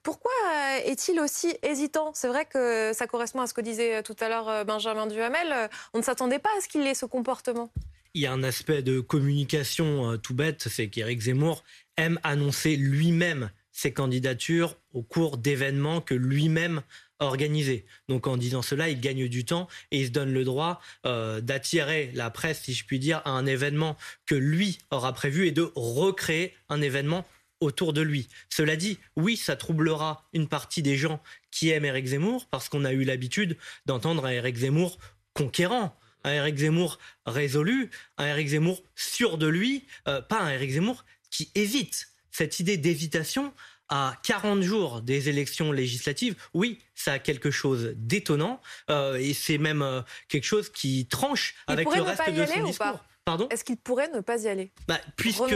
Pourquoi 0.03 0.31
euh, 0.53 0.79
est-il 0.83 1.19
aussi 1.21 1.55
hésitant? 1.63 2.11
C'est 2.13 2.27
vrai 2.27 2.45
que 2.45 2.91
ça 2.93 3.07
correspond 3.07 3.41
à 3.41 3.47
ce 3.47 3.53
que 3.53 3.61
disait 3.61 3.95
euh, 3.95 4.01
tout 4.01 4.15
à 4.19 4.27
l'heure 4.27 4.49
euh, 4.49 4.63
Benjamin 4.65 5.07
Duhamel. 5.07 5.69
On 5.93 5.99
ne 5.99 6.03
s'attendait 6.03 6.39
pas 6.39 6.49
à 6.57 6.61
ce 6.61 6.67
qu'il 6.67 6.85
ait 6.85 6.95
ce 6.95 7.05
comportement. 7.05 7.71
Il 8.13 8.21
y 8.21 8.25
a 8.25 8.33
un 8.33 8.43
aspect 8.43 8.81
de 8.81 8.99
communication 8.99 10.17
tout 10.17 10.33
bête, 10.33 10.67
c'est 10.69 10.89
qu'Éric 10.89 11.21
Zemmour 11.21 11.63
aime 11.97 12.19
annoncer 12.23 12.75
lui-même 12.75 13.51
ses 13.71 13.93
candidatures 13.93 14.75
au 14.93 15.03
cours 15.03 15.37
d'événements 15.37 16.01
que 16.01 16.15
lui-même 16.15 16.81
organisé. 17.19 17.85
Donc 18.09 18.27
en 18.27 18.37
disant 18.37 18.61
cela, 18.61 18.89
il 18.89 18.99
gagne 18.99 19.27
du 19.27 19.45
temps 19.45 19.67
et 19.91 20.01
il 20.01 20.07
se 20.07 20.11
donne 20.11 20.31
le 20.31 20.43
droit 20.43 20.81
euh, 21.05 21.41
d'attirer 21.41 22.11
la 22.13 22.29
presse, 22.29 22.61
si 22.63 22.73
je 22.73 22.85
puis 22.85 22.99
dire, 22.99 23.21
à 23.25 23.31
un 23.31 23.45
événement 23.45 23.97
que 24.25 24.35
lui 24.35 24.79
aura 24.91 25.13
prévu 25.13 25.47
et 25.47 25.51
de 25.51 25.71
recréer 25.75 26.53
un 26.69 26.81
événement 26.81 27.25
autour 27.59 27.93
de 27.93 28.01
lui. 28.01 28.27
Cela 28.49 28.75
dit, 28.75 28.99
oui, 29.15 29.35
ça 29.35 29.55
troublera 29.55 30.27
une 30.33 30.47
partie 30.47 30.83
des 30.83 30.95
gens 30.95 31.21
qui 31.51 31.69
aiment 31.69 31.85
Eric 31.85 32.05
Zemmour 32.05 32.45
parce 32.51 32.69
qu'on 32.69 32.85
a 32.85 32.93
eu 32.93 33.03
l'habitude 33.03 33.57
d'entendre 33.85 34.25
un 34.25 34.31
Eric 34.31 34.57
Zemmour 34.57 34.99
conquérant, 35.33 35.97
un 36.23 36.33
Eric 36.33 36.57
Zemmour 36.57 36.99
résolu, 37.25 37.89
un 38.17 38.27
Eric 38.27 38.49
Zemmour 38.49 38.83
sûr 38.95 39.37
de 39.37 39.47
lui, 39.47 39.85
euh, 40.07 40.21
pas 40.21 40.39
un 40.39 40.49
Eric 40.49 40.71
Zemmour 40.71 41.05
qui 41.31 41.49
évite. 41.55 42.09
Cette 42.31 42.59
idée 42.59 42.77
d'évitation 42.77 43.53
à 43.89 44.17
40 44.23 44.61
jours 44.61 45.01
des 45.01 45.29
élections 45.29 45.71
législatives, 45.71 46.35
oui, 46.53 46.79
ça 46.95 47.13
a 47.13 47.19
quelque 47.19 47.51
chose 47.51 47.93
d'étonnant 47.95 48.61
euh, 48.89 49.15
et 49.15 49.33
c'est 49.33 49.57
même 49.57 49.81
euh, 49.81 50.01
quelque 50.27 50.45
chose 50.45 50.69
qui 50.69 51.07
tranche 51.07 51.55
avec 51.67 51.87
le 51.93 52.01
reste 52.01 52.29
de 52.29 52.45
son 52.45 52.63
discours. 52.65 53.03
Pardon? 53.25 53.47
Est-ce 53.49 53.63
qu'il 53.63 53.77
pourrait 53.77 54.09
ne 54.13 54.21
pas 54.21 54.43
y 54.43 54.47
aller? 54.47 54.71
Bah, 54.87 54.99
Puisque 55.15 55.53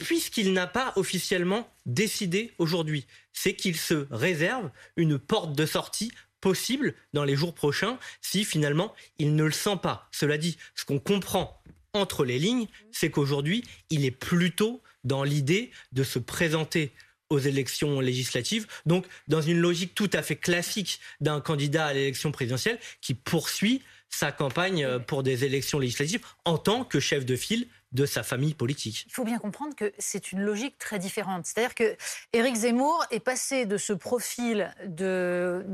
puisqu'il 0.00 0.54
n'a 0.54 0.66
pas 0.66 0.94
officiellement 0.96 1.68
décidé 1.84 2.54
aujourd'hui, 2.58 3.06
c'est 3.32 3.54
qu'il 3.54 3.76
se 3.76 4.06
réserve 4.10 4.70
une 4.96 5.18
porte 5.18 5.54
de 5.54 5.66
sortie 5.66 6.10
possible 6.40 6.94
dans 7.12 7.24
les 7.24 7.36
jours 7.36 7.54
prochains 7.54 7.98
si 8.22 8.44
finalement 8.44 8.94
il 9.18 9.36
ne 9.36 9.44
le 9.44 9.52
sent 9.52 9.76
pas. 9.82 10.08
Cela 10.10 10.38
dit, 10.38 10.56
ce 10.74 10.86
qu'on 10.86 10.98
comprend 10.98 11.62
entre 11.92 12.24
les 12.24 12.38
lignes, 12.38 12.66
c'est 12.92 13.10
qu'aujourd'hui, 13.10 13.64
il 13.90 14.04
est 14.04 14.10
plutôt 14.10 14.82
dans 15.04 15.22
l'idée 15.22 15.70
de 15.92 16.02
se 16.02 16.18
présenter 16.18 16.92
aux 17.30 17.38
élections 17.38 18.00
législatives. 18.00 18.66
Donc, 18.86 19.06
dans 19.28 19.40
une 19.40 19.58
logique 19.58 19.94
tout 19.94 20.10
à 20.12 20.22
fait 20.22 20.36
classique 20.36 21.00
d'un 21.20 21.40
candidat 21.40 21.86
à 21.86 21.92
l'élection 21.94 22.32
présidentielle 22.32 22.78
qui 23.00 23.14
poursuit 23.14 23.82
sa 24.08 24.32
campagne 24.32 24.84
euh, 24.84 24.98
pour 24.98 25.22
des 25.22 25.44
élections 25.44 25.78
législatives 25.78 26.26
en 26.44 26.58
tant 26.58 26.84
que 26.84 26.98
chef 27.00 27.24
de 27.24 27.36
file 27.36 27.68
de 27.92 28.06
sa 28.06 28.22
famille 28.22 28.54
politique. 28.54 29.04
Il 29.06 29.12
faut 29.12 29.24
bien 29.24 29.38
comprendre 29.38 29.74
que 29.74 29.92
c'est 29.98 30.32
une 30.32 30.40
logique 30.40 30.78
très 30.78 30.98
différente. 30.98 31.46
C'est-à-dire 31.46 31.74
que 31.74 31.96
Éric 32.32 32.56
Zemmour 32.56 33.04
est 33.10 33.20
passé 33.20 33.66
de 33.66 33.76
ce 33.76 33.92
profil 33.92 34.74
de 34.86 35.64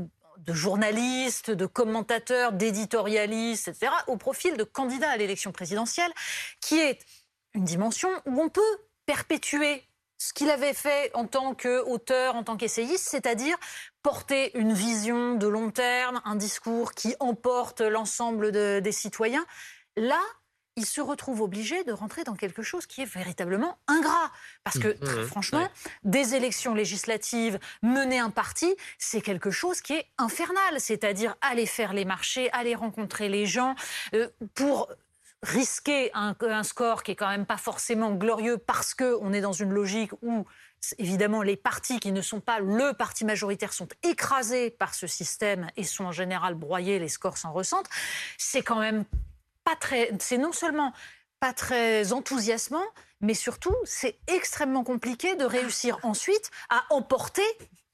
de 0.45 0.53
journaliste, 0.53 1.49
de 1.49 1.65
commentateur, 1.65 2.53
d'éditorialiste, 2.53 3.69
etc., 3.69 3.91
au 4.05 4.17
profil 4.17 4.55
de 4.55 4.63
candidat 4.63 5.09
à 5.09 5.17
l'élection 5.17 5.51
présidentielle, 5.51 6.11
qui 6.61 6.77
est 6.79 6.99
une 7.55 7.63
dimension 7.63 8.09
où 8.27 8.39
on 8.39 8.47
peut 8.47 8.61
perpétuer 9.07 9.86
ce 10.17 10.33
qu'il 10.33 10.49
avait 10.49 10.73
fait 10.73 11.11
en 11.13 11.25
tant 11.27 11.53
qu'auteur, 11.53 12.35
en 12.35 12.43
tant 12.43 12.57
qu'essayiste, 12.57 13.07
c'est-à-dire 13.09 13.57
porter 14.01 14.57
une 14.57 14.73
vision 14.73 15.35
de 15.35 15.47
long 15.47 15.71
terme, 15.71 16.21
un 16.25 16.35
discours 16.35 16.93
qui 16.93 17.15
emporte 17.19 17.81
l'ensemble 17.81 18.51
des 18.51 18.91
citoyens. 18.91 19.45
Là, 19.95 20.19
il 20.77 20.85
se 20.85 21.01
retrouve 21.01 21.41
obligé 21.41 21.83
de 21.83 21.91
rentrer 21.91 22.23
dans 22.23 22.35
quelque 22.35 22.61
chose 22.61 22.85
qui 22.85 23.01
est 23.01 23.11
véritablement 23.11 23.79
ingrat. 23.87 24.31
Parce 24.63 24.77
que, 24.77 24.89
Mmh. 24.89 25.25
franchement, 25.25 25.67
des 26.03 26.35
élections 26.35 26.75
législatives, 26.75 27.59
mener 27.81 28.19
un 28.19 28.29
parti, 28.29 28.75
c'est 28.99 29.21
quelque 29.21 29.49
chose 29.49 29.81
qui 29.81 29.93
est 29.93 30.05
infernal. 30.19 30.79
C'est-à-dire 30.79 31.35
aller 31.41 31.65
faire 31.65 31.93
les 31.93 32.05
marchés, 32.05 32.51
aller 32.51 32.75
rencontrer 32.75 33.27
les 33.27 33.47
gens 33.47 33.73
euh, 34.13 34.29
pour 34.53 34.87
risquer 35.47 36.11
un, 36.13 36.35
score 36.63 37.03
qui 37.03 37.11
est 37.11 37.15
quand 37.15 37.29
même 37.29 37.45
pas 37.45 37.57
forcément 37.57 38.11
glorieux 38.11 38.57
parce 38.57 38.93
qu'on 38.93 39.31
est 39.31 39.41
dans 39.41 39.53
une 39.53 39.71
logique 39.71 40.11
où 40.21 40.45
évidemment 40.97 41.41
les 41.41 41.55
partis 41.55 41.99
qui 41.99 42.11
ne 42.11 42.21
sont 42.21 42.41
pas 42.41 42.59
le 42.59 42.93
parti 42.93 43.23
majoritaire 43.23 43.71
sont 43.71 43.87
écrasés 44.03 44.69
par 44.69 44.93
ce 44.93 45.07
système 45.07 45.69
et 45.77 45.83
sont 45.83 46.05
en 46.05 46.11
général 46.11 46.55
broyés, 46.55 46.99
les 46.99 47.07
scores 47.07 47.37
s'en 47.37 47.53
ressentent, 47.53 47.89
c'est 48.37 48.61
quand 48.61 48.79
même 48.79 49.05
pas 49.63 49.75
très 49.75 50.11
c'est 50.19 50.37
non 50.37 50.51
seulement 50.51 50.91
pas 51.39 51.53
très 51.53 52.11
enthousiasmant, 52.11 52.85
mais 53.21 53.33
surtout 53.33 53.75
c'est 53.85 54.17
extrêmement 54.27 54.83
compliqué 54.83 55.35
de 55.35 55.45
réussir 55.45 55.97
ensuite 56.03 56.51
à 56.69 56.83
emporter 56.89 57.45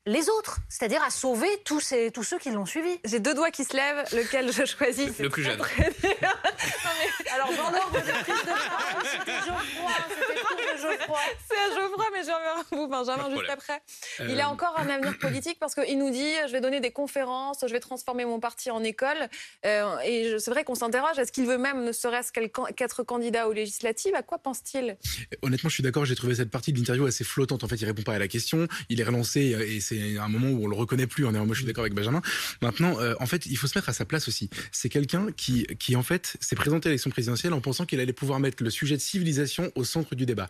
les 0.06 0.30
autres, 0.30 0.60
c'est-à-dire 0.68 1.02
à 1.02 1.10
sauver 1.10 1.48
tous, 1.64 1.80
ces, 1.80 2.12
tous 2.12 2.24
ceux 2.24 2.38
qui 2.38 2.52
l'ont 2.52 2.66
suivi. 2.66 2.90
J'ai 3.06 3.20
deux 3.20 3.34
doigts 3.34 3.52
qui 3.52 3.64
se 3.64 3.76
lèvent, 3.76 4.04
lequel 4.14 4.52
je 4.52 4.66
choisis 4.66 5.18
Le 5.20 5.30
plus 5.30 5.44
jeune. 5.44 5.60
Alors, 7.34 7.50
dans 7.50 7.72
l'ordre 7.72 7.94
de 7.94 8.24
prise 8.24 8.42
de 8.42 8.46
parole, 8.46 9.04
c'était 9.06 9.32
Geoffroy. 9.32 9.92
C'était 10.10 10.40
tour 10.42 10.58
de 10.58 10.82
Geoffroy. 10.82 11.20
C'est 11.50 11.76
Geoffroy, 11.76 12.06
mais 12.14 12.24
j'en 12.26 12.36
reviens 12.36 12.60
à 12.60 12.76
vous, 12.76 12.88
Benjamin, 12.88 13.30
juste 13.32 13.50
après. 13.50 13.82
Euh, 14.20 14.28
Il 14.30 14.40
a 14.42 14.50
encore 14.50 14.78
un 14.78 14.90
avenir 14.90 15.18
politique 15.18 15.58
parce 15.60 15.74
qu'il 15.74 15.98
nous 15.98 16.10
dit 16.10 16.32
je 16.48 16.52
vais 16.52 16.62
donner 16.62 16.80
des 16.80 16.92
conférences, 16.92 17.60
je 17.66 17.72
vais 17.72 17.80
transformer 17.80 18.26
mon 18.26 18.40
parti 18.40 18.72
en 18.72 18.84
école. 18.84 19.30
Euh, 19.66 19.98
et 20.06 20.38
c'est 20.40 20.52
vrai 20.52 20.64
qu'on 20.64 20.76
s'interroge 20.76 21.18
est-ce 21.18 21.32
qu'il 21.32 21.46
veut 21.46 21.58
même, 21.58 21.84
ne 21.84 21.92
serait-ce 21.92 22.32
qu'être 22.32 23.04
candidat 23.04 23.48
aux 23.48 23.54
législatives? 23.54 24.16
À 24.16 24.24
quoi 24.24 24.38
pense-t-il? 24.38 24.98
Honnêtement, 25.42 25.70
je 25.70 25.76
suis 25.76 25.84
d'accord. 25.84 26.06
J'ai 26.06 26.16
trouvé 26.16 26.36
cette 26.36 26.52
partie 26.52 26.74
de 26.74 26.78
l'interview 26.78 27.06
assez 27.06 27.24
flottante. 27.24 27.64
En 27.64 27.68
fait, 27.68 27.76
il 27.78 27.86
répond 27.86 28.04
pas 28.04 28.14
à 28.14 28.20
la 28.20 28.28
question. 28.28 28.68
Il 28.90 29.00
est 29.00 29.04
relancé 29.04 29.54
euh, 29.54 29.66
et 29.66 29.80
c'est 29.80 29.93
un 30.18 30.28
moment 30.28 30.50
où 30.50 30.66
on 30.66 30.68
le 30.68 30.76
reconnaît 30.76 31.08
plus. 31.08 31.26
On 31.26 31.34
est, 31.34 31.38
moi, 31.38 31.48
je 31.54 31.60
suis 31.60 31.66
d'accord 31.66 31.84
avec 31.84 31.94
Benjamin. 31.94 32.22
Maintenant, 32.62 33.00
euh, 33.00 33.16
en 33.20 33.26
fait, 33.26 33.46
il 33.46 33.58
faut 33.58 33.68
se 33.68 33.78
mettre 33.78 33.90
à 33.90 33.94
sa 33.94 34.06
place 34.06 34.28
aussi. 34.28 34.50
C'est 34.72 34.90
quelqu'un 34.90 35.28
qui, 35.36 35.66
qui 35.80 35.96
en 35.96 36.04
fait, 36.04 36.38
s'est 36.40 36.56
présenté 36.56 36.88
à 36.88 36.90
l'élection 36.90 37.10
présidentielle 37.10 37.54
en 37.54 37.62
pensant 37.62 37.86
qu'il 37.86 38.00
allait 38.00 38.14
pouvoir 38.14 38.40
mettre 38.40 38.64
le 38.64 38.70
sujet 38.70 38.96
de 38.96 39.02
civilisation 39.02 39.72
au 39.76 39.84
centre 39.84 40.16
du 40.16 40.26
débat 40.26 40.50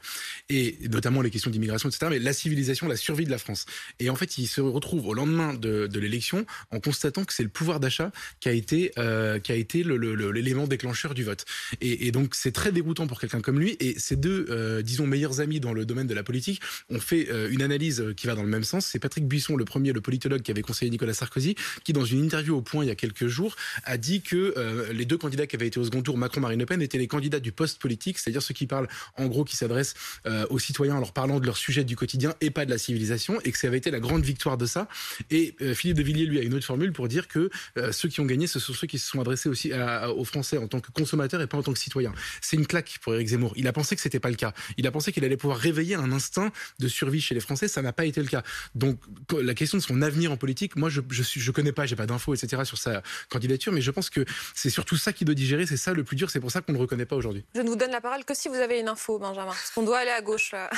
et 0.49 0.77
notamment 0.89 1.21
les 1.21 1.29
questions 1.29 1.51
d'immigration, 1.51 1.89
etc. 1.89 2.07
Mais 2.09 2.19
la 2.19 2.33
civilisation, 2.33 2.87
la 2.87 2.95
survie 2.95 3.25
de 3.25 3.31
la 3.31 3.37
France. 3.37 3.65
Et 3.99 4.09
en 4.09 4.15
fait, 4.15 4.37
il 4.37 4.47
se 4.47 4.61
retrouve 4.61 5.07
au 5.07 5.13
lendemain 5.13 5.53
de, 5.53 5.87
de 5.87 5.99
l'élection 5.99 6.45
en 6.71 6.79
constatant 6.79 7.23
que 7.25 7.33
c'est 7.33 7.43
le 7.43 7.49
pouvoir 7.49 7.79
d'achat 7.79 8.11
qui 8.39 8.49
a 8.49 8.51
été, 8.51 8.91
euh, 8.97 9.39
qui 9.39 9.51
a 9.51 9.55
été 9.55 9.83
l'élément 9.83 10.67
déclencheur 10.67 11.13
du 11.13 11.23
vote. 11.23 11.45
Et, 11.81 12.07
et 12.07 12.11
donc, 12.11 12.35
c'est 12.35 12.51
très 12.51 12.71
déroutant 12.71 13.07
pour 13.07 13.19
quelqu'un 13.19 13.41
comme 13.41 13.59
lui. 13.59 13.77
Et 13.79 13.97
ces 13.99 14.15
deux, 14.15 14.45
euh, 14.49 14.81
disons, 14.81 15.07
meilleurs 15.07 15.39
amis 15.39 15.59
dans 15.59 15.73
le 15.73 15.85
domaine 15.85 16.07
de 16.07 16.13
la 16.13 16.23
politique 16.23 16.61
ont 16.89 16.99
fait 16.99 17.29
une 17.49 17.61
analyse 17.61 18.13
qui 18.15 18.27
va 18.27 18.35
dans 18.35 18.43
le 18.43 18.49
même 18.49 18.63
sens. 18.63 18.85
C'est 18.85 18.99
Patrick 18.99 19.25
Buisson, 19.33 19.55
le 19.55 19.65
premier, 19.65 19.93
le 19.93 20.01
politologue 20.01 20.43
qui 20.43 20.51
avait 20.51 20.61
conseillé 20.61 20.91
Nicolas 20.91 21.15
Sarkozy, 21.15 21.55
qui, 21.83 21.91
dans 21.91 22.05
une 22.05 22.23
interview 22.23 22.55
au 22.55 22.61
Point 22.61 22.85
il 22.85 22.87
y 22.87 22.91
a 22.91 22.95
quelques 22.95 23.25
jours, 23.25 23.55
a 23.83 23.97
dit 23.97 24.21
que 24.21 24.53
euh, 24.57 24.93
les 24.93 25.05
deux 25.05 25.17
candidats 25.17 25.47
qui 25.47 25.55
avaient 25.55 25.65
été 25.65 25.79
au 25.79 25.83
second 25.85 26.03
tour, 26.03 26.19
Macron-Marine 26.19 26.59
Le 26.59 26.67
Pen, 26.67 26.83
étaient 26.83 26.99
les 26.99 27.07
candidats 27.07 27.39
du 27.39 27.51
poste 27.51 27.81
politique, 27.81 28.19
c'est-à-dire 28.19 28.43
ceux 28.43 28.53
qui 28.53 28.67
parlent, 28.67 28.87
en 29.17 29.25
gros, 29.25 29.43
qui 29.43 29.57
s'adressent 29.57 29.95
euh, 30.27 30.45
aux 30.51 30.59
citoyens 30.59 30.97
en 30.97 30.99
leur 30.99 31.13
parlant 31.13 31.39
de 31.39 31.47
leur 31.47 31.57
sujet 31.57 31.83
du 31.83 31.95
quotidien 31.95 32.35
et 32.41 32.51
pas 32.51 32.65
de 32.65 32.69
la 32.69 32.77
civilisation, 32.77 33.41
et 33.43 33.51
que 33.51 33.57
ça 33.57 33.67
avait 33.67 33.79
été 33.79 33.89
la 33.89 33.99
grande 33.99 34.23
victoire 34.23 34.57
de 34.57 34.67
ça. 34.67 34.87
Et 35.31 35.55
euh, 35.61 35.73
Philippe 35.73 35.97
de 35.97 36.03
Villiers, 36.03 36.25
lui, 36.27 36.37
a 36.37 36.43
une 36.43 36.53
autre 36.53 36.65
formule 36.65 36.93
pour 36.93 37.07
dire 37.07 37.27
que 37.27 37.49
ceux 37.91 38.09
qui 38.09 38.19
ont 38.19 38.25
gagné, 38.25 38.45
ce 38.45 38.59
sont 38.59 38.73
ceux 38.73 38.87
qui 38.87 38.99
se 38.99 39.07
sont 39.07 39.19
adressés 39.19 39.49
aussi 39.49 39.71
aux 40.15 40.25
Français 40.25 40.57
en 40.57 40.67
tant 40.67 40.79
que 40.79 40.91
consommateurs 40.91 41.41
et 41.41 41.47
pas 41.47 41.57
en 41.57 41.63
tant 41.63 41.73
que 41.73 41.79
citoyens. 41.79 42.13
C'est 42.41 42.55
une 42.55 42.67
claque 42.67 42.99
pour 43.01 43.15
Éric 43.15 43.29
Zemmour. 43.29 43.53
Il 43.55 43.67
a 43.67 43.73
pensé 43.73 43.95
que 43.95 44.01
c'était 44.01 44.19
pas 44.19 44.29
le 44.29 44.35
cas. 44.35 44.53
Il 44.77 44.85
a 44.85 44.91
pensé 44.91 45.11
qu'il 45.11 45.25
allait 45.25 45.37
pouvoir 45.37 45.57
réveiller 45.57 45.95
un 45.95 46.11
instinct 46.11 46.51
de 46.79 46.87
survie 46.87 47.21
chez 47.21 47.33
les 47.33 47.41
Français. 47.41 47.67
Ça 47.67 47.81
n'a 47.81 47.93
pas 47.93 48.05
été 48.05 48.21
le 48.21 48.27
cas. 48.27 48.43
Donc, 48.75 48.99
la 49.41 49.53
question 49.53 49.77
de 49.77 49.83
son 49.83 50.01
avenir 50.01 50.31
en 50.31 50.37
politique, 50.37 50.75
moi, 50.75 50.89
je, 50.89 51.01
je, 51.09 51.23
suis, 51.23 51.39
je 51.41 51.51
connais 51.51 51.71
pas, 51.71 51.85
j'ai 51.85 51.95
pas 51.95 52.05
d'infos, 52.05 52.33
etc. 52.33 52.63
sur 52.65 52.77
sa 52.77 53.01
candidature, 53.29 53.71
mais 53.71 53.81
je 53.81 53.91
pense 53.91 54.09
que 54.09 54.25
c'est 54.53 54.69
surtout 54.69 54.95
ça 54.97 55.13
qui 55.13 55.25
doit 55.25 55.35
digérer. 55.35 55.65
C'est 55.65 55.77
ça 55.77 55.93
le 55.93 56.03
plus 56.03 56.15
dur. 56.15 56.29
C'est 56.29 56.39
pour 56.39 56.51
ça 56.51 56.61
qu'on 56.61 56.71
ne 56.73 56.77
le 56.77 56.81
reconnaît 56.81 57.05
pas 57.05 57.15
aujourd'hui. 57.15 57.45
Je 57.55 57.61
ne 57.61 57.67
vous 57.69 57.75
donne 57.75 57.91
la 57.91 58.01
parole 58.01 58.25
que 58.25 58.33
si 58.33 58.47
vous 58.49 58.55
avez 58.55 58.79
une 58.79 58.87
info, 58.89 59.19
Benjamin. 59.19 59.47
Parce 59.51 59.71
qu'on 59.71 59.83
doit 59.83 59.99
aller 59.99 60.11
à 60.11 60.21
gauche. 60.21 60.51
là. 60.51 60.69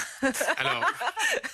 Alors, 0.58 0.86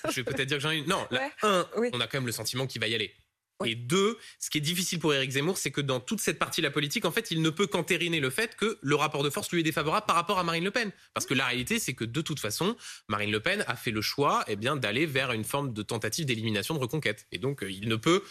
je 0.09 0.15
vais 0.15 0.23
peut-être 0.23 0.47
dire 0.47 0.57
que 0.57 0.63
j'en 0.63 0.71
ai 0.71 0.77
une. 0.77 0.87
Non, 0.87 1.05
là, 1.11 1.19
Ouais. 1.21 1.31
un, 1.43 1.67
Oui. 1.77 1.89
on 1.93 1.99
a 2.01 2.07
quand 2.07 2.17
même 2.17 2.25
le 2.27 2.31
sentiment 2.31 2.67
qu'il 2.67 2.81
va 2.81 2.87
y 2.87 2.95
aller. 2.95 3.13
Oui. 3.61 3.71
Et 3.71 3.75
deux, 3.75 4.17
ce 4.39 4.49
qui 4.49 4.57
est 4.57 4.61
difficile 4.61 4.99
pour 4.99 5.13
Éric 5.13 5.31
Zemmour, 5.31 5.57
c'est 5.57 5.71
que 5.71 5.81
dans 5.81 5.99
toute 5.99 6.19
cette 6.19 6.39
partie 6.39 6.61
de 6.61 6.65
la 6.65 6.71
politique, 6.71 7.05
en 7.05 7.11
fait, 7.11 7.31
il 7.31 7.41
ne 7.41 7.49
peut 7.49 7.67
qu'entériner 7.67 8.19
le 8.19 8.29
fait 8.29 8.55
que 8.55 8.77
le 8.81 8.95
rapport 8.95 9.23
de 9.23 9.29
force 9.29 9.51
lui 9.51 9.61
est 9.61 9.63
défavorable 9.63 10.05
par 10.05 10.15
rapport 10.15 10.39
à 10.39 10.43
Marine 10.43 10.63
Le 10.63 10.71
Pen. 10.71 10.91
Parce 11.13 11.25
que 11.25 11.33
la 11.33 11.45
réalité, 11.45 11.79
c'est 11.79 11.93
que 11.93 12.05
de 12.05 12.21
toute 12.21 12.39
façon, 12.39 12.75
Marine 13.07 13.31
Le 13.31 13.39
Pen 13.39 13.63
a 13.67 13.75
fait 13.75 13.91
le 13.91 14.01
choix 14.01 14.43
eh 14.47 14.55
bien, 14.55 14.75
d'aller 14.75 15.05
vers 15.05 15.31
une 15.31 15.43
forme 15.43 15.73
de 15.73 15.81
tentative 15.81 16.25
d'élimination 16.25 16.73
de 16.73 16.79
reconquête. 16.79 17.25
Et 17.31 17.37
donc, 17.37 17.63
euh, 17.63 17.71
il 17.71 17.87
ne 17.87 17.95
peut 17.95 18.23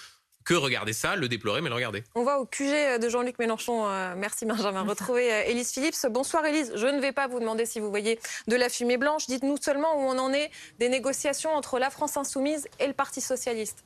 que 0.44 0.54
regarder 0.54 0.92
ça, 0.92 1.16
le 1.16 1.28
déplorer, 1.28 1.60
mais 1.60 1.68
le 1.68 1.74
regarder. 1.74 2.02
On 2.14 2.24
va 2.24 2.40
au 2.40 2.46
QG 2.46 2.98
de 3.00 3.08
Jean-Luc 3.08 3.38
Mélenchon. 3.38 3.86
Euh, 3.86 4.14
Merci 4.16 4.46
Benjamin. 4.46 4.82
Retrouver 4.82 5.32
euh, 5.32 5.42
Élise 5.46 5.70
Phillips. 5.72 6.06
Bonsoir 6.10 6.44
Élise. 6.46 6.72
Je 6.74 6.86
ne 6.86 7.00
vais 7.00 7.12
pas 7.12 7.28
vous 7.28 7.40
demander 7.40 7.66
si 7.66 7.80
vous 7.80 7.90
voyez 7.90 8.18
de 8.48 8.56
la 8.56 8.68
fumée 8.68 8.96
blanche. 8.96 9.26
Dites-nous 9.26 9.58
seulement 9.60 9.94
où 9.96 10.00
on 10.00 10.18
en 10.18 10.32
est 10.32 10.50
des 10.78 10.88
négociations 10.88 11.50
entre 11.50 11.78
la 11.78 11.90
France 11.90 12.16
insoumise 12.16 12.66
et 12.78 12.86
le 12.86 12.94
Parti 12.94 13.20
socialiste. 13.20 13.84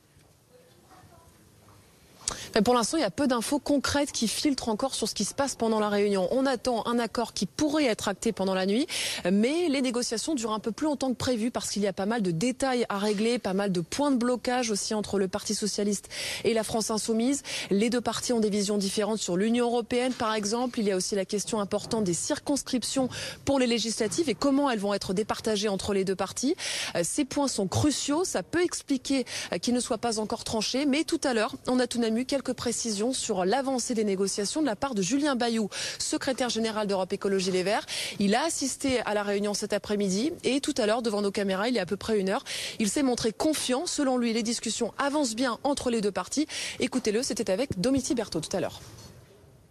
Pour 2.65 2.75
l'instant, 2.75 2.97
il 2.97 3.01
y 3.01 3.05
a 3.05 3.11
peu 3.11 3.27
d'infos 3.27 3.59
concrètes 3.59 4.13
qui 4.13 4.29
filtrent 4.29 4.69
encore 4.69 4.95
sur 4.95 5.09
ce 5.09 5.15
qui 5.15 5.25
se 5.25 5.35
passe 5.35 5.55
pendant 5.57 5.81
la 5.81 5.89
réunion. 5.89 6.29
On 6.31 6.47
attend 6.47 6.87
un 6.87 6.99
accord 6.99 7.33
qui 7.33 7.47
pourrait 7.47 7.87
être 7.87 8.09
acté 8.09 8.33
pendant 8.33 8.55
la 8.55 8.67
nuit, 8.67 8.87
mais 9.31 9.69
les 9.69 9.83
négociations 9.83 10.35
durent 10.35 10.53
un 10.53 10.61
peu 10.61 10.73
plus 10.73 10.87
longtemps 10.87 11.11
que 11.11 11.17
prévu 11.17 11.51
parce 11.51 11.71
qu'il 11.71 11.83
y 11.83 11.87
a 11.87 11.93
pas 11.93 12.07
mal 12.07 12.23
de 12.23 12.31
détails 12.31 12.87
à 12.89 12.99
régler, 12.99 13.39
pas 13.39 13.55
mal 13.55 13.73
de 13.73 13.81
points 13.81 14.11
de 14.11 14.17
blocage 14.17 14.71
aussi 14.71 14.95
entre 14.95 15.19
le 15.19 15.29
Parti 15.29 15.55
socialiste 15.55 16.09
et 16.45 16.55
la 16.55 16.63
France 16.63 16.91
insoumise. 16.91 17.43
Les 17.71 17.91
deux 17.91 18.01
partis 18.01 18.33
ont 18.33 18.41
des 18.41 18.51
visions 18.51 18.79
différentes 18.79 19.19
sur 19.19 19.37
l'Union 19.37 19.67
européenne, 19.67 20.13
par 20.13 20.35
exemple. 20.35 20.79
Il 20.81 20.87
y 20.87 20.93
a 20.93 20.97
aussi 20.97 21.15
la 21.15 21.25
question 21.25 21.61
importante 21.61 22.05
des 22.05 22.15
circonscriptions 22.15 23.09
pour 23.45 23.59
les 23.59 23.67
législatives 23.67 24.29
et 24.29 24.35
comment 24.35 24.71
elles 24.71 24.79
vont 24.79 24.95
être 24.95 25.15
départagées 25.15 25.69
entre 25.69 25.93
les 25.93 26.05
deux 26.05 26.17
partis. 26.17 26.55
Euh, 26.95 27.01
Ces 27.03 27.25
points 27.25 27.49
sont 27.49 27.67
cruciaux. 27.67 28.25
Ça 28.25 28.43
peut 28.43 28.63
expliquer 28.63 29.25
euh, 29.53 29.59
qu'ils 29.59 29.75
ne 29.75 29.81
soient 29.81 29.99
pas 29.99 30.19
encore 30.19 30.45
tranchés, 30.45 30.87
mais 30.87 31.05
tout 31.05 31.21
à 31.25 31.35
l'heure, 31.35 31.55
on 31.67 31.81
a 31.81 31.87
tout 31.87 31.99
de 31.99 32.03
même 32.03 32.14
quelques 32.23 32.53
précisions 32.53 33.13
sur 33.13 33.45
l'avancée 33.45 33.95
des 33.95 34.05
négociations 34.05 34.61
de 34.61 34.67
la 34.67 34.77
part 34.77 34.95
de 34.95 35.03
Julien 35.03 35.35
Bayou, 35.35 35.69
secrétaire 35.99 36.49
général 36.49 36.87
d'Europe 36.87 37.13
Écologie 37.13 37.51
Les 37.51 37.63
Verts. 37.65 37.85
Il 38.21 38.35
a 38.35 38.45
assisté 38.45 39.01
à 39.01 39.15
la 39.15 39.23
réunion 39.23 39.55
cet 39.55 39.73
après-midi 39.73 40.33
et 40.45 40.61
tout 40.61 40.75
à 40.79 40.87
l'heure, 40.87 41.03
devant 41.03 41.23
nos 41.23 41.33
caméras, 41.33 41.69
il 41.69 41.75
y 41.75 41.79
a 41.81 41.83
à 41.83 41.87
peu 41.87 41.97
près 41.97 42.21
une 42.21 42.29
heure, 42.29 42.45
il 42.79 42.89
s'est 42.89 43.03
montré 43.03 43.33
confiant. 43.33 43.87
Selon 43.87 44.17
lui, 44.17 44.33
les 44.33 44.45
discussions 44.45 44.95
avancent 44.99 45.35
bien 45.35 45.59
entre 45.65 45.91
les 45.91 46.01
deux 46.01 46.13
parties. 46.13 46.47
Écoutez-le, 46.79 47.23
c'était 47.23 47.51
avec 47.51 47.81
Domiti 47.81 48.15
Berthaud 48.15 48.41
tout 48.41 48.57
à 48.57 48.61
l'heure. 48.61 48.81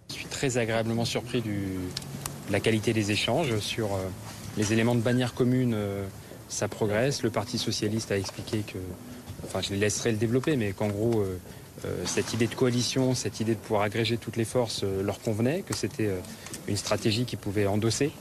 Je 0.09 0.15
suis 0.15 0.25
très 0.25 0.57
agréablement 0.57 1.05
surpris 1.05 1.41
de 1.41 1.53
la 2.51 2.59
qualité 2.59 2.91
des 2.91 3.11
échanges 3.11 3.57
sur 3.59 3.93
euh, 3.93 3.99
les 4.57 4.73
éléments 4.73 4.95
de 4.95 5.01
bannière 5.01 5.33
commune. 5.33 5.73
euh, 5.73 6.05
ça 6.53 6.67
progresse. 6.67 7.23
Le 7.23 7.29
Parti 7.29 7.57
socialiste 7.57 8.11
a 8.11 8.17
expliqué 8.17 8.59
que, 8.59 8.77
enfin, 9.43 9.61
je 9.61 9.71
les 9.71 9.77
laisserai 9.77 10.11
le 10.11 10.17
développer, 10.17 10.55
mais 10.55 10.71
qu'en 10.71 10.87
gros, 10.87 11.21
euh, 11.21 11.39
cette 12.05 12.33
idée 12.33 12.47
de 12.47 12.55
coalition, 12.55 13.13
cette 13.15 13.39
idée 13.39 13.55
de 13.55 13.59
pouvoir 13.59 13.81
agréger 13.81 14.17
toutes 14.17 14.37
les 14.37 14.45
forces 14.45 14.81
euh, 14.83 15.03
leur 15.03 15.19
convenait, 15.19 15.61
que 15.61 15.75
c'était 15.75 16.07
euh, 16.07 16.19
une 16.67 16.77
stratégie 16.77 17.25
qu'ils 17.25 17.39
pouvaient 17.39 17.67
endosser. 17.67 18.11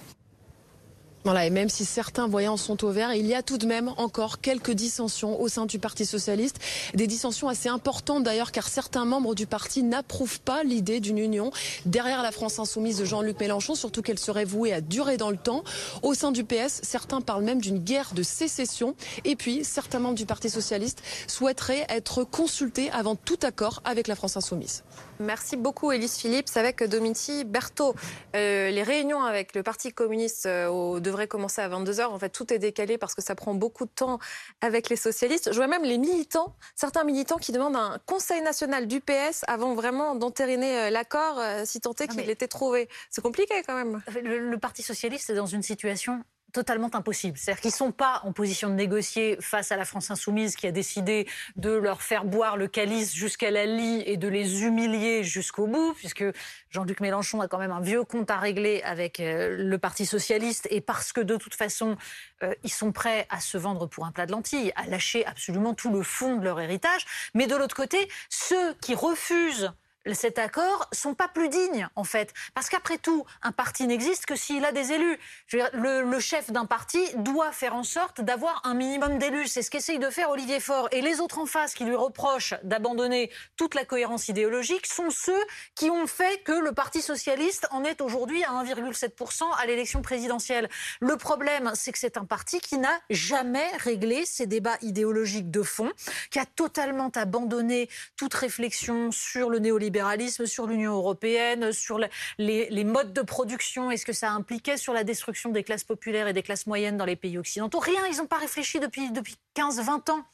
Voilà, 1.25 1.47
et 1.47 1.51
même 1.51 1.69
si 1.69 1.85
certains 1.85 2.27
voyants 2.27 2.57
sont 2.57 2.85
au 2.85 2.91
vert, 2.91 3.15
il 3.15 3.27
y 3.27 3.35
a 3.35 3.43
tout 3.45 3.57
de 3.57 3.65
même 3.65 3.93
encore 3.97 4.41
quelques 4.41 4.73
dissensions 4.73 5.41
au 5.41 5.47
sein 5.47 5.67
du 5.67 5.79
Parti 5.79 6.05
socialiste. 6.05 6.57
Des 6.95 7.07
dissensions 7.07 7.49
assez 7.49 7.69
importantes 7.69 8.25
d'ailleurs, 8.25 8.51
car 8.51 8.67
certains 8.67 9.05
membres 9.05 9.37
du 9.37 9.47
parti 9.47 9.85
n'approuvent 9.85 10.41
pas 10.41 10.65
l'idée 10.65 10.99
d'une 10.99 11.19
union 11.19 11.53
derrière 11.87 12.23
la 12.23 12.33
France 12.33 12.59
insoumise 12.59 12.99
de 12.99 13.05
Jean-Luc 13.05 13.39
Mélenchon, 13.39 13.77
surtout 13.77 14.03
qu'elle 14.03 14.19
serait 14.19 14.45
vouée 14.45 14.73
à 14.73 14.81
durer 14.81 15.17
dans 15.17 15.31
le 15.31 15.37
temps. 15.37 15.63
Au 16.03 16.13
sein 16.15 16.33
du 16.33 16.43
PS, 16.43 16.81
certains 16.83 17.21
parlent 17.21 17.45
même 17.45 17.61
d'une 17.61 17.79
guerre 17.79 18.15
de 18.15 18.25
sécession. 18.25 18.97
Et 19.25 19.37
puis, 19.37 19.63
certains 19.65 20.01
membres 20.01 20.17
du 20.17 20.27
Parti 20.27 20.51
socialiste 20.51 21.03
souhaiteraient 21.29 21.87
être 21.89 22.25
consultés 22.25 22.91
avant 22.91 23.15
tout 23.15 23.39
accord 23.43 23.81
avec 23.85 24.09
la 24.09 24.17
France 24.17 24.37
insoumise. 24.37 24.83
Merci 25.21 25.57
beaucoup, 25.57 25.93
Élise 25.93 26.15
Phillips. 26.17 26.49
Avec 26.57 26.83
Domiti 26.83 27.45
Berthaud, 27.45 27.95
Euh, 28.35 28.71
les 28.71 28.83
réunions 28.83 29.23
avec 29.23 29.55
le 29.55 29.63
Parti 29.63 29.93
communiste 29.93 30.47
euh, 30.47 30.67
au- 30.67 30.99
devraient 31.13 31.29
commencer 31.29 31.61
à 31.63 31.69
22h. 31.69 32.07
En 32.07 32.19
fait, 32.19 32.31
tout 32.31 32.53
est 32.53 32.59
décalé 32.59 32.99
parce 32.99 33.15
que 33.15 33.23
ça 33.23 33.35
prend 33.35 33.55
beaucoup 33.55 33.85
de 33.85 33.91
temps 33.91 34.19
avec 34.61 34.89
les 34.89 34.97
socialistes. 34.97 35.53
Je 35.53 35.57
vois 35.57 35.69
même 35.69 35.85
les 35.85 35.99
militants, 35.99 36.57
certains 36.75 37.05
militants 37.05 37.39
qui 37.39 37.53
demandent 37.53 37.77
un 37.77 37.99
conseil 38.07 38.43
national 38.43 38.87
du 38.89 39.01
PS 39.01 39.45
avant 39.47 39.75
vraiment 39.75 40.15
d'entériner 40.15 40.79
euh, 40.79 40.91
l'accord, 40.91 41.39
euh, 41.39 41.63
si 41.65 41.81
tant 41.81 41.93
est 41.93 42.09
qu'il 42.09 42.17
mais- 42.17 42.29
était 42.29 42.49
trouvé. 42.49 42.89
C'est 43.11 43.23
compliqué 43.23 43.55
quand 43.67 43.75
même. 43.77 44.03
Le, 44.23 44.39
le 44.51 44.59
Parti 44.59 44.83
socialiste 44.83 45.31
est 45.31 45.35
dans 45.35 45.47
une 45.47 45.63
situation 45.63 46.23
totalement 46.53 46.91
impossible. 46.95 47.39
C'est-à-dire 47.39 47.61
qu'ils 47.61 47.71
ne 47.71 47.77
sont 47.77 47.93
pas 47.93 48.21
en 48.25 48.33
position 48.33 48.69
de 48.69 48.75
négocier 48.75 49.37
face 49.41 49.73
à 49.73 49.77
la 49.77 49.85
France 49.85 50.11
insoumise 50.11 50.57
qui 50.57 50.67
a 50.67 50.73
décidé 50.73 51.27
de 51.57 51.71
leur 51.71 52.03
faire 52.03 52.25
boire 52.25 52.57
le 52.57 52.69
calice 52.69 53.15
jusqu'à 53.15 53.51
la 53.51 53.67
lie 53.67 54.03
et 54.07 54.17
de 54.17 54.29
les 54.29 54.63
humilier 54.63 55.25
jusqu'au 55.25 55.67
bout, 55.67 55.95
puisque 55.95 56.25
Jean-Luc 56.71 57.01
Mélenchon 57.01 57.41
a 57.41 57.49
quand 57.49 57.59
même 57.59 57.73
un 57.73 57.81
vieux 57.81 58.05
compte 58.05 58.31
à 58.31 58.39
régler 58.39 58.83
avec 58.83 59.21
euh, 59.21 59.57
le 59.59 59.79
Parti 59.79 60.07
socialiste 60.07 60.69
et 60.71 60.81
parce 60.81 61.13
que 61.13 61.21
de 61.21 61.37
toute 61.37 61.55
façon, 61.55 61.97
euh, 62.43 62.55
ils 62.63 62.73
sont 62.73 62.93
prêts 62.93 63.27
à 63.31 63.41
se 63.41 63.59
vendre 63.59 63.87
pour 63.87 64.07
un 64.07 64.13
plat 64.13 64.27
de 64.27 64.33
lentilles, 64.33 64.73
à 64.77 64.87
lâcher 64.87 65.25
absolument 65.27 65.75
tout 65.75 65.91
le 65.91 66.03
fond 66.03 66.37
de 66.37 66.45
leur 66.45 66.61
héritage. 66.61 67.07
Mais 67.35 67.47
de 67.47 67.57
l'autre 67.57 67.77
côté, 67.77 68.09
ceux 68.29 68.75
qui 68.75 68.95
refusent 68.95 69.73
cet 70.15 70.39
accord 70.39 70.89
sont 70.93 71.15
pas 71.15 71.29
plus 71.29 71.49
dignes, 71.49 71.89
en 71.95 72.05
fait. 72.05 72.33
Parce 72.55 72.69
qu'après 72.69 72.99
tout, 72.99 73.25
un 73.43 73.53
parti 73.53 73.87
n'existe 73.87 74.27
que 74.27 74.37
s'il 74.37 74.65
a 74.65 74.73
des 74.73 74.93
élus. 74.93 75.19
le, 75.53 76.21
chef 76.21 76.51
d'un 76.51 76.67
parti 76.67 76.99
doit 77.17 77.53
faire 77.53 77.75
en 77.75 77.85
sorte 77.85 78.21
d'avoir 78.21 78.61
un 78.65 78.75
minimum 78.75 79.19
d'élus. 79.19 79.49
C'est 79.49 79.63
ce 79.63 79.71
qu'essaye 79.71 79.99
de 79.99 80.11
faire 80.11 80.31
Olivier 80.31 80.61
Faure. 80.61 80.89
Et 80.93 81.01
les 81.01 81.21
autres 81.21 81.39
en 81.39 81.47
face 81.47 81.75
qui 81.75 81.85
lui 81.85 81.95
reprochent 81.95 82.55
d'abandonner 82.63 83.31
toute 83.57 83.75
la 83.75 83.85
cohérence 83.85 84.29
idéologique 84.29 84.87
sont 84.87 85.11
ceux 85.11 85.43
qui 85.75 85.91
ont 85.91 86.07
fait 86.07 86.43
que 86.43 86.53
le 86.53 86.73
Parti 86.73 87.01
socialiste 87.01 87.67
en 87.71 87.85
est 87.85 88.01
aujourd'hui 88.01 88.43
à 88.45 88.51
1,7% 88.65 89.45
à 89.59 89.67
l'élection 89.67 90.03
présidentielle. 90.03 90.69
Le 91.01 91.17
problème, 91.17 91.73
c'est 91.75 91.93
que 91.93 91.99
c'est 91.99 92.17
un 92.17 92.25
parti 92.25 92.61
qui 92.61 92.79
n'a 92.79 93.01
jamais 93.11 93.69
réglé 93.79 94.25
ces 94.27 94.47
débats 94.47 94.79
idéologiques 94.83 95.51
de 95.51 95.63
fond, 95.63 95.91
qui 96.31 96.39
a 96.39 96.47
totalement 96.47 97.11
abandonné 97.15 97.89
toute 98.17 98.35
réflexion 98.35 99.11
sur 99.11 99.51
le 99.51 99.59
néolibéralisme 99.59 99.92
libéralisme, 99.93 100.47
sur 100.47 100.67
l'Union 100.67 100.95
européenne, 100.95 101.71
sur 101.73 102.01
les, 102.39 102.85
modes 102.85 103.13
de 103.13 103.21
production 103.21 103.91
et 103.91 103.99
ce 103.99 104.07
que 104.07 104.15
ça 104.15 104.31
impliquait 104.31 104.79
sur 104.79 104.95
la 104.95 105.05
destruction 105.05 105.51
des 105.51 105.63
classes 105.63 105.85
populaires 105.85 106.29
et 106.29 106.33
des 106.33 106.43
classes 106.43 106.67
moyennes 106.67 106.97
dans 106.97 107.05
les 107.05 107.17
pays 107.17 107.37
occidentaux? 107.37 107.79
Rien, 107.79 108.01
ils 108.11 108.17
n'ont 108.17 108.27
pas 108.27 108.39
réfléchi 108.39 108.81
depuis, 108.81 109.11
depuis 109.13 109.37
15-20 109.55 110.11
ans. 110.11 110.25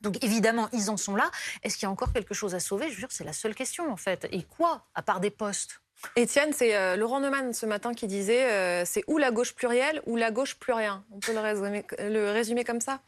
Donc 0.00 0.22
évidemment, 0.24 0.68
ils 0.72 0.90
en 0.90 0.96
sont 0.96 1.14
là. 1.14 1.30
Est-ce 1.62 1.76
qu'il 1.76 1.84
y 1.84 1.86
a 1.86 1.90
encore 1.90 2.12
quelque 2.12 2.34
chose 2.34 2.56
à 2.56 2.60
sauver? 2.60 2.90
Je 2.90 2.98
dire, 2.98 3.08
c'est 3.10 3.24
la 3.24 3.32
seule 3.32 3.54
question 3.54 3.90
en 3.90 3.96
fait. 3.96 4.26
Et 4.32 4.42
quoi, 4.42 4.82
à 4.94 5.02
part 5.02 5.20
des 5.20 5.30
postes? 5.30 5.80
Étienne, 6.14 6.52
c'est 6.52 6.76
euh, 6.76 6.96
Laurent 6.96 7.20
Neumann 7.20 7.52
ce 7.52 7.66
matin 7.66 7.94
qui 7.94 8.06
disait 8.06 8.50
euh, 8.50 8.84
c'est 8.84 9.02
ou 9.08 9.18
la 9.18 9.30
gauche 9.32 9.54
plurielle 9.54 10.00
ou 10.06 10.16
la 10.16 10.30
gauche 10.30 10.56
plus 10.56 10.72
rien. 10.72 11.04
On 11.12 11.18
peut 11.18 11.32
le 11.34 12.30
résumer 12.30 12.64
comme 12.64 12.80
ça? 12.80 13.00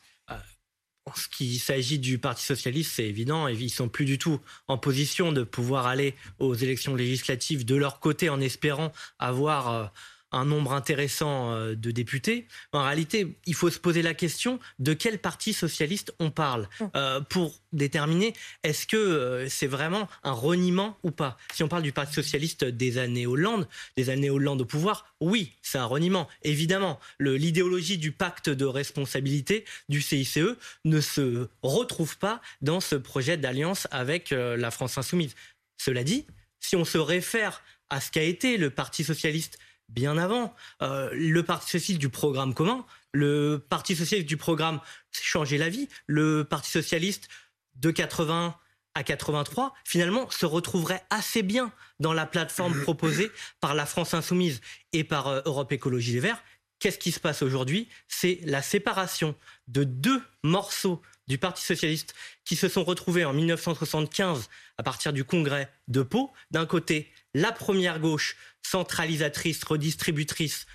Euh, 1.16 1.56
ce 1.58 1.58
s'agit 1.58 1.98
du 1.98 2.18
Parti 2.18 2.44
socialiste, 2.44 2.92
c'est 2.94 3.06
évident, 3.06 3.48
ils 3.48 3.70
sont 3.70 3.88
plus 3.88 4.04
du 4.04 4.18
tout 4.18 4.40
en 4.68 4.78
position 4.78 5.32
de 5.32 5.42
pouvoir 5.42 5.86
aller 5.86 6.14
aux 6.38 6.54
élections 6.54 6.94
législatives 6.94 7.64
de 7.64 7.74
leur 7.74 8.00
côté 8.00 8.28
en 8.28 8.40
espérant 8.40 8.92
avoir 9.18 9.72
euh, 9.72 9.86
un 10.32 10.44
nombre 10.44 10.72
intéressant 10.72 11.52
euh, 11.52 11.74
de 11.74 11.90
députés. 11.90 12.46
En 12.72 12.82
réalité, 12.82 13.36
il 13.46 13.54
faut 13.54 13.70
se 13.70 13.78
poser 13.78 14.02
la 14.02 14.14
question 14.14 14.58
de 14.78 14.92
quel 14.92 15.18
parti 15.18 15.52
socialiste 15.52 16.14
on 16.18 16.30
parle? 16.30 16.68
Mmh. 16.80 16.84
euh, 16.96 17.20
pour 17.20 17.54
déterminer 17.72 18.34
est-ce 18.62 18.86
que 18.86 18.96
euh, 18.96 19.48
c'est 19.48 19.66
vraiment 19.66 20.08
un 20.22 20.32
reniement 20.32 20.96
ou 21.02 21.10
pas? 21.10 21.36
Si 21.54 21.62
on 21.62 21.68
parle 21.68 21.82
du 21.82 21.92
Parti 21.92 22.14
socialiste 22.14 22.64
des 22.64 22.98
années 22.98 23.26
Hollande, 23.26 23.68
des 23.96 24.10
années 24.10 24.30
Hollande 24.30 24.60
au 24.62 24.64
pouvoir, 24.64 25.14
oui, 25.20 25.52
c'est 25.62 25.78
un 25.78 25.84
reniement. 25.84 26.28
Évidemment, 26.42 26.98
l'idéologie 27.18 27.98
du 27.98 28.12
pacte 28.12 28.48
de 28.48 28.64
responsabilité 28.64 29.64
du 29.88 30.00
CICE 30.00 30.38
ne 30.84 31.00
se 31.00 31.48
retrouve 31.62 32.18
pas 32.18 32.40
dans 32.62 32.80
ce 32.80 32.96
projet 32.96 33.36
d'alliance 33.36 33.86
avec 33.90 34.30
la 34.30 34.70
France 34.70 34.98
insoumise. 34.98 35.34
Cela 35.78 36.04
dit, 36.04 36.26
si 36.58 36.76
on 36.76 36.84
se 36.84 36.98
réfère 36.98 37.62
à 37.90 38.00
ce 38.00 38.10
qu'a 38.10 38.22
été 38.22 38.56
le 38.56 38.70
Parti 38.70 39.04
socialiste 39.04 39.58
bien 39.90 40.18
avant. 40.18 40.54
Euh, 40.82 41.10
le 41.12 41.42
Parti 41.42 41.70
socialiste 41.70 42.00
du 42.00 42.08
programme 42.08 42.54
commun, 42.54 42.84
le 43.12 43.64
Parti 43.68 43.96
socialiste 43.96 44.28
du 44.28 44.36
programme 44.36 44.80
changer 45.12 45.58
la 45.58 45.68
vie, 45.68 45.88
le 46.06 46.44
Parti 46.44 46.70
socialiste 46.70 47.28
de 47.76 47.90
80 47.90 48.56
à 48.94 49.02
83, 49.04 49.74
finalement, 49.84 50.28
se 50.30 50.46
retrouverait 50.46 51.02
assez 51.10 51.42
bien 51.42 51.72
dans 52.00 52.12
la 52.12 52.26
plateforme 52.26 52.80
proposée 52.82 53.30
par 53.60 53.74
la 53.74 53.86
France 53.86 54.14
insoumise 54.14 54.60
et 54.92 55.04
par 55.04 55.28
euh, 55.28 55.42
Europe 55.44 55.72
Écologie 55.72 56.12
Les 56.12 56.20
Verts. 56.20 56.42
Qu'est-ce 56.78 56.98
qui 56.98 57.12
se 57.12 57.20
passe 57.20 57.42
aujourd'hui? 57.42 57.88
C'est 58.08 58.40
la 58.44 58.62
séparation 58.62 59.34
de 59.68 59.84
deux 59.84 60.22
morceaux 60.42 61.02
du 61.28 61.38
Parti 61.38 61.62
socialiste 61.64 62.14
qui 62.44 62.56
se 62.56 62.68
sont 62.68 62.84
retrouvés 62.84 63.24
en 63.24 63.32
1975 63.32 64.48
à 64.78 64.82
partir 64.82 65.12
du 65.12 65.22
congrès 65.22 65.70
de 65.88 66.02
Pau. 66.02 66.32
D'un 66.50 66.66
côté, 66.66 67.12
la 67.34 67.52
première 67.52 68.00
gauche 68.00 68.36
centralisatrice, 68.62 69.62
redistributrice 69.64 70.66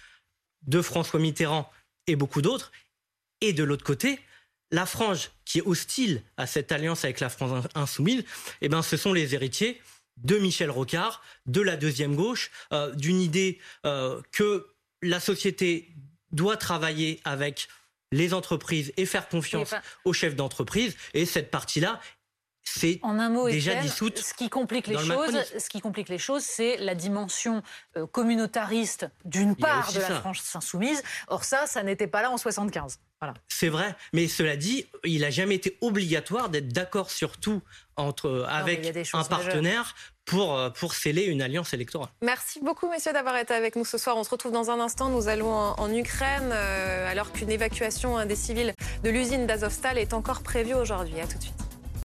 de 0.64 0.82
François 0.82 1.20
Mitterrand 1.20 1.70
et 2.08 2.16
beaucoup 2.16 2.42
d'autres. 2.42 2.72
Et 3.42 3.54
de 3.54 3.64
l'autre 3.64 3.84
côté, 3.84 4.20
la 4.72 4.86
frange 4.86 5.32
qui 5.44 5.60
est 5.60 5.68
hostile 5.68 6.24
à 6.38 6.48
cette 6.48 6.72
alliance 6.72 7.04
avec 7.06 7.20
la 7.20 7.30
France 7.30 7.68
insoumise, 7.76 8.24
eh 8.62 8.70
ben, 8.70 8.82
ce 8.82 8.98
sont 8.98 9.14
les 9.14 9.36
héritiers 9.36 9.82
de 10.18 10.38
Michel 10.38 10.72
Rocard, 10.72 11.22
de 11.46 11.62
la 11.62 11.76
deuxième 11.76 12.16
gauche, 12.16 12.52
euh, 12.72 12.94
d'une 12.96 13.22
idée 13.22 13.60
euh, 13.86 14.22
que 14.32 14.68
la 15.02 15.20
société 15.20 15.94
doit 16.32 16.58
travailler 16.58 17.20
avec 17.26 17.68
les 18.12 18.34
entreprises 18.34 18.94
et 18.98 19.06
faire 19.06 19.28
confiance 19.28 19.74
aux 20.06 20.14
chefs 20.14 20.36
d'entreprise. 20.36 20.96
Et 21.14 21.26
cette 21.26 21.52
partie-là 21.52 22.00
c'est 22.66 23.00
en 23.04 23.20
un 23.20 23.30
mot, 23.30 23.48
déjà 23.48 23.76
dissoute. 23.76 24.18
Ce 24.18 24.34
qui 24.34 24.50
complique 24.50 24.88
les 24.88 24.98
choses, 24.98 25.38
ce 25.58 25.70
qui 25.70 25.82
complique 25.82 26.10
les 26.10 26.18
choses, 26.18 26.44
c'est 26.44 26.78
la 26.78 26.96
dimension 26.96 27.62
euh, 27.96 28.08
communautariste 28.08 29.08
d'une 29.24 29.56
part 29.56 29.94
de 29.94 30.00
la 30.00 30.20
France 30.20 30.56
insoumise. 30.56 31.02
Or 31.28 31.44
ça, 31.44 31.68
ça 31.68 31.84
n'était 31.84 32.08
pas 32.08 32.22
là 32.22 32.32
en 32.32 32.38
75. 32.38 33.00
Voilà. 33.22 33.34
C'est 33.48 33.70
vrai, 33.70 33.96
mais 34.14 34.28
cela 34.28 34.58
dit, 34.58 34.88
il 35.06 35.22
n'a 35.22 35.30
jamais 35.30 35.56
été 35.56 35.78
obligatoire 35.80 36.50
d'être 36.50 36.68
d'accord 36.68 37.12
sur 37.12 37.38
tout 37.38 37.62
entre, 37.96 38.46
avec 38.50 38.94
un 39.14 39.24
partenaire 39.24 39.96
pour, 40.26 40.58
euh, 40.58 40.70
pour 40.70 40.96
sceller 40.96 41.24
une 41.24 41.42
alliance 41.42 41.74
électorale. 41.74 42.10
Merci 42.22 42.60
beaucoup, 42.62 42.90
messieurs, 42.90 43.14
d'avoir 43.14 43.38
été 43.38 43.54
avec 43.54 43.76
nous 43.78 43.86
ce 43.86 43.98
soir. 43.98 44.18
On 44.18 44.24
se 44.24 44.30
retrouve 44.32 44.52
dans 44.52 44.70
un 44.70 44.80
instant. 44.80 45.10
Nous 45.10 45.28
allons 45.30 45.54
en, 45.54 45.94
Ukraine, 45.94 46.52
euh, 46.52 47.10
alors 47.10 47.32
qu'une 47.32 47.52
évacuation 47.52 48.26
des 48.26 48.36
civils 48.36 48.74
de 49.04 49.10
l'usine 49.10 49.48
d'Azovstal 49.48 49.98
est 49.98 50.14
encore 50.14 50.42
prévue 50.42 50.74
aujourd'hui. 50.74 51.22
À 51.22 51.28
tout 51.28 51.38
de 51.38 51.44
suite. 51.44 51.65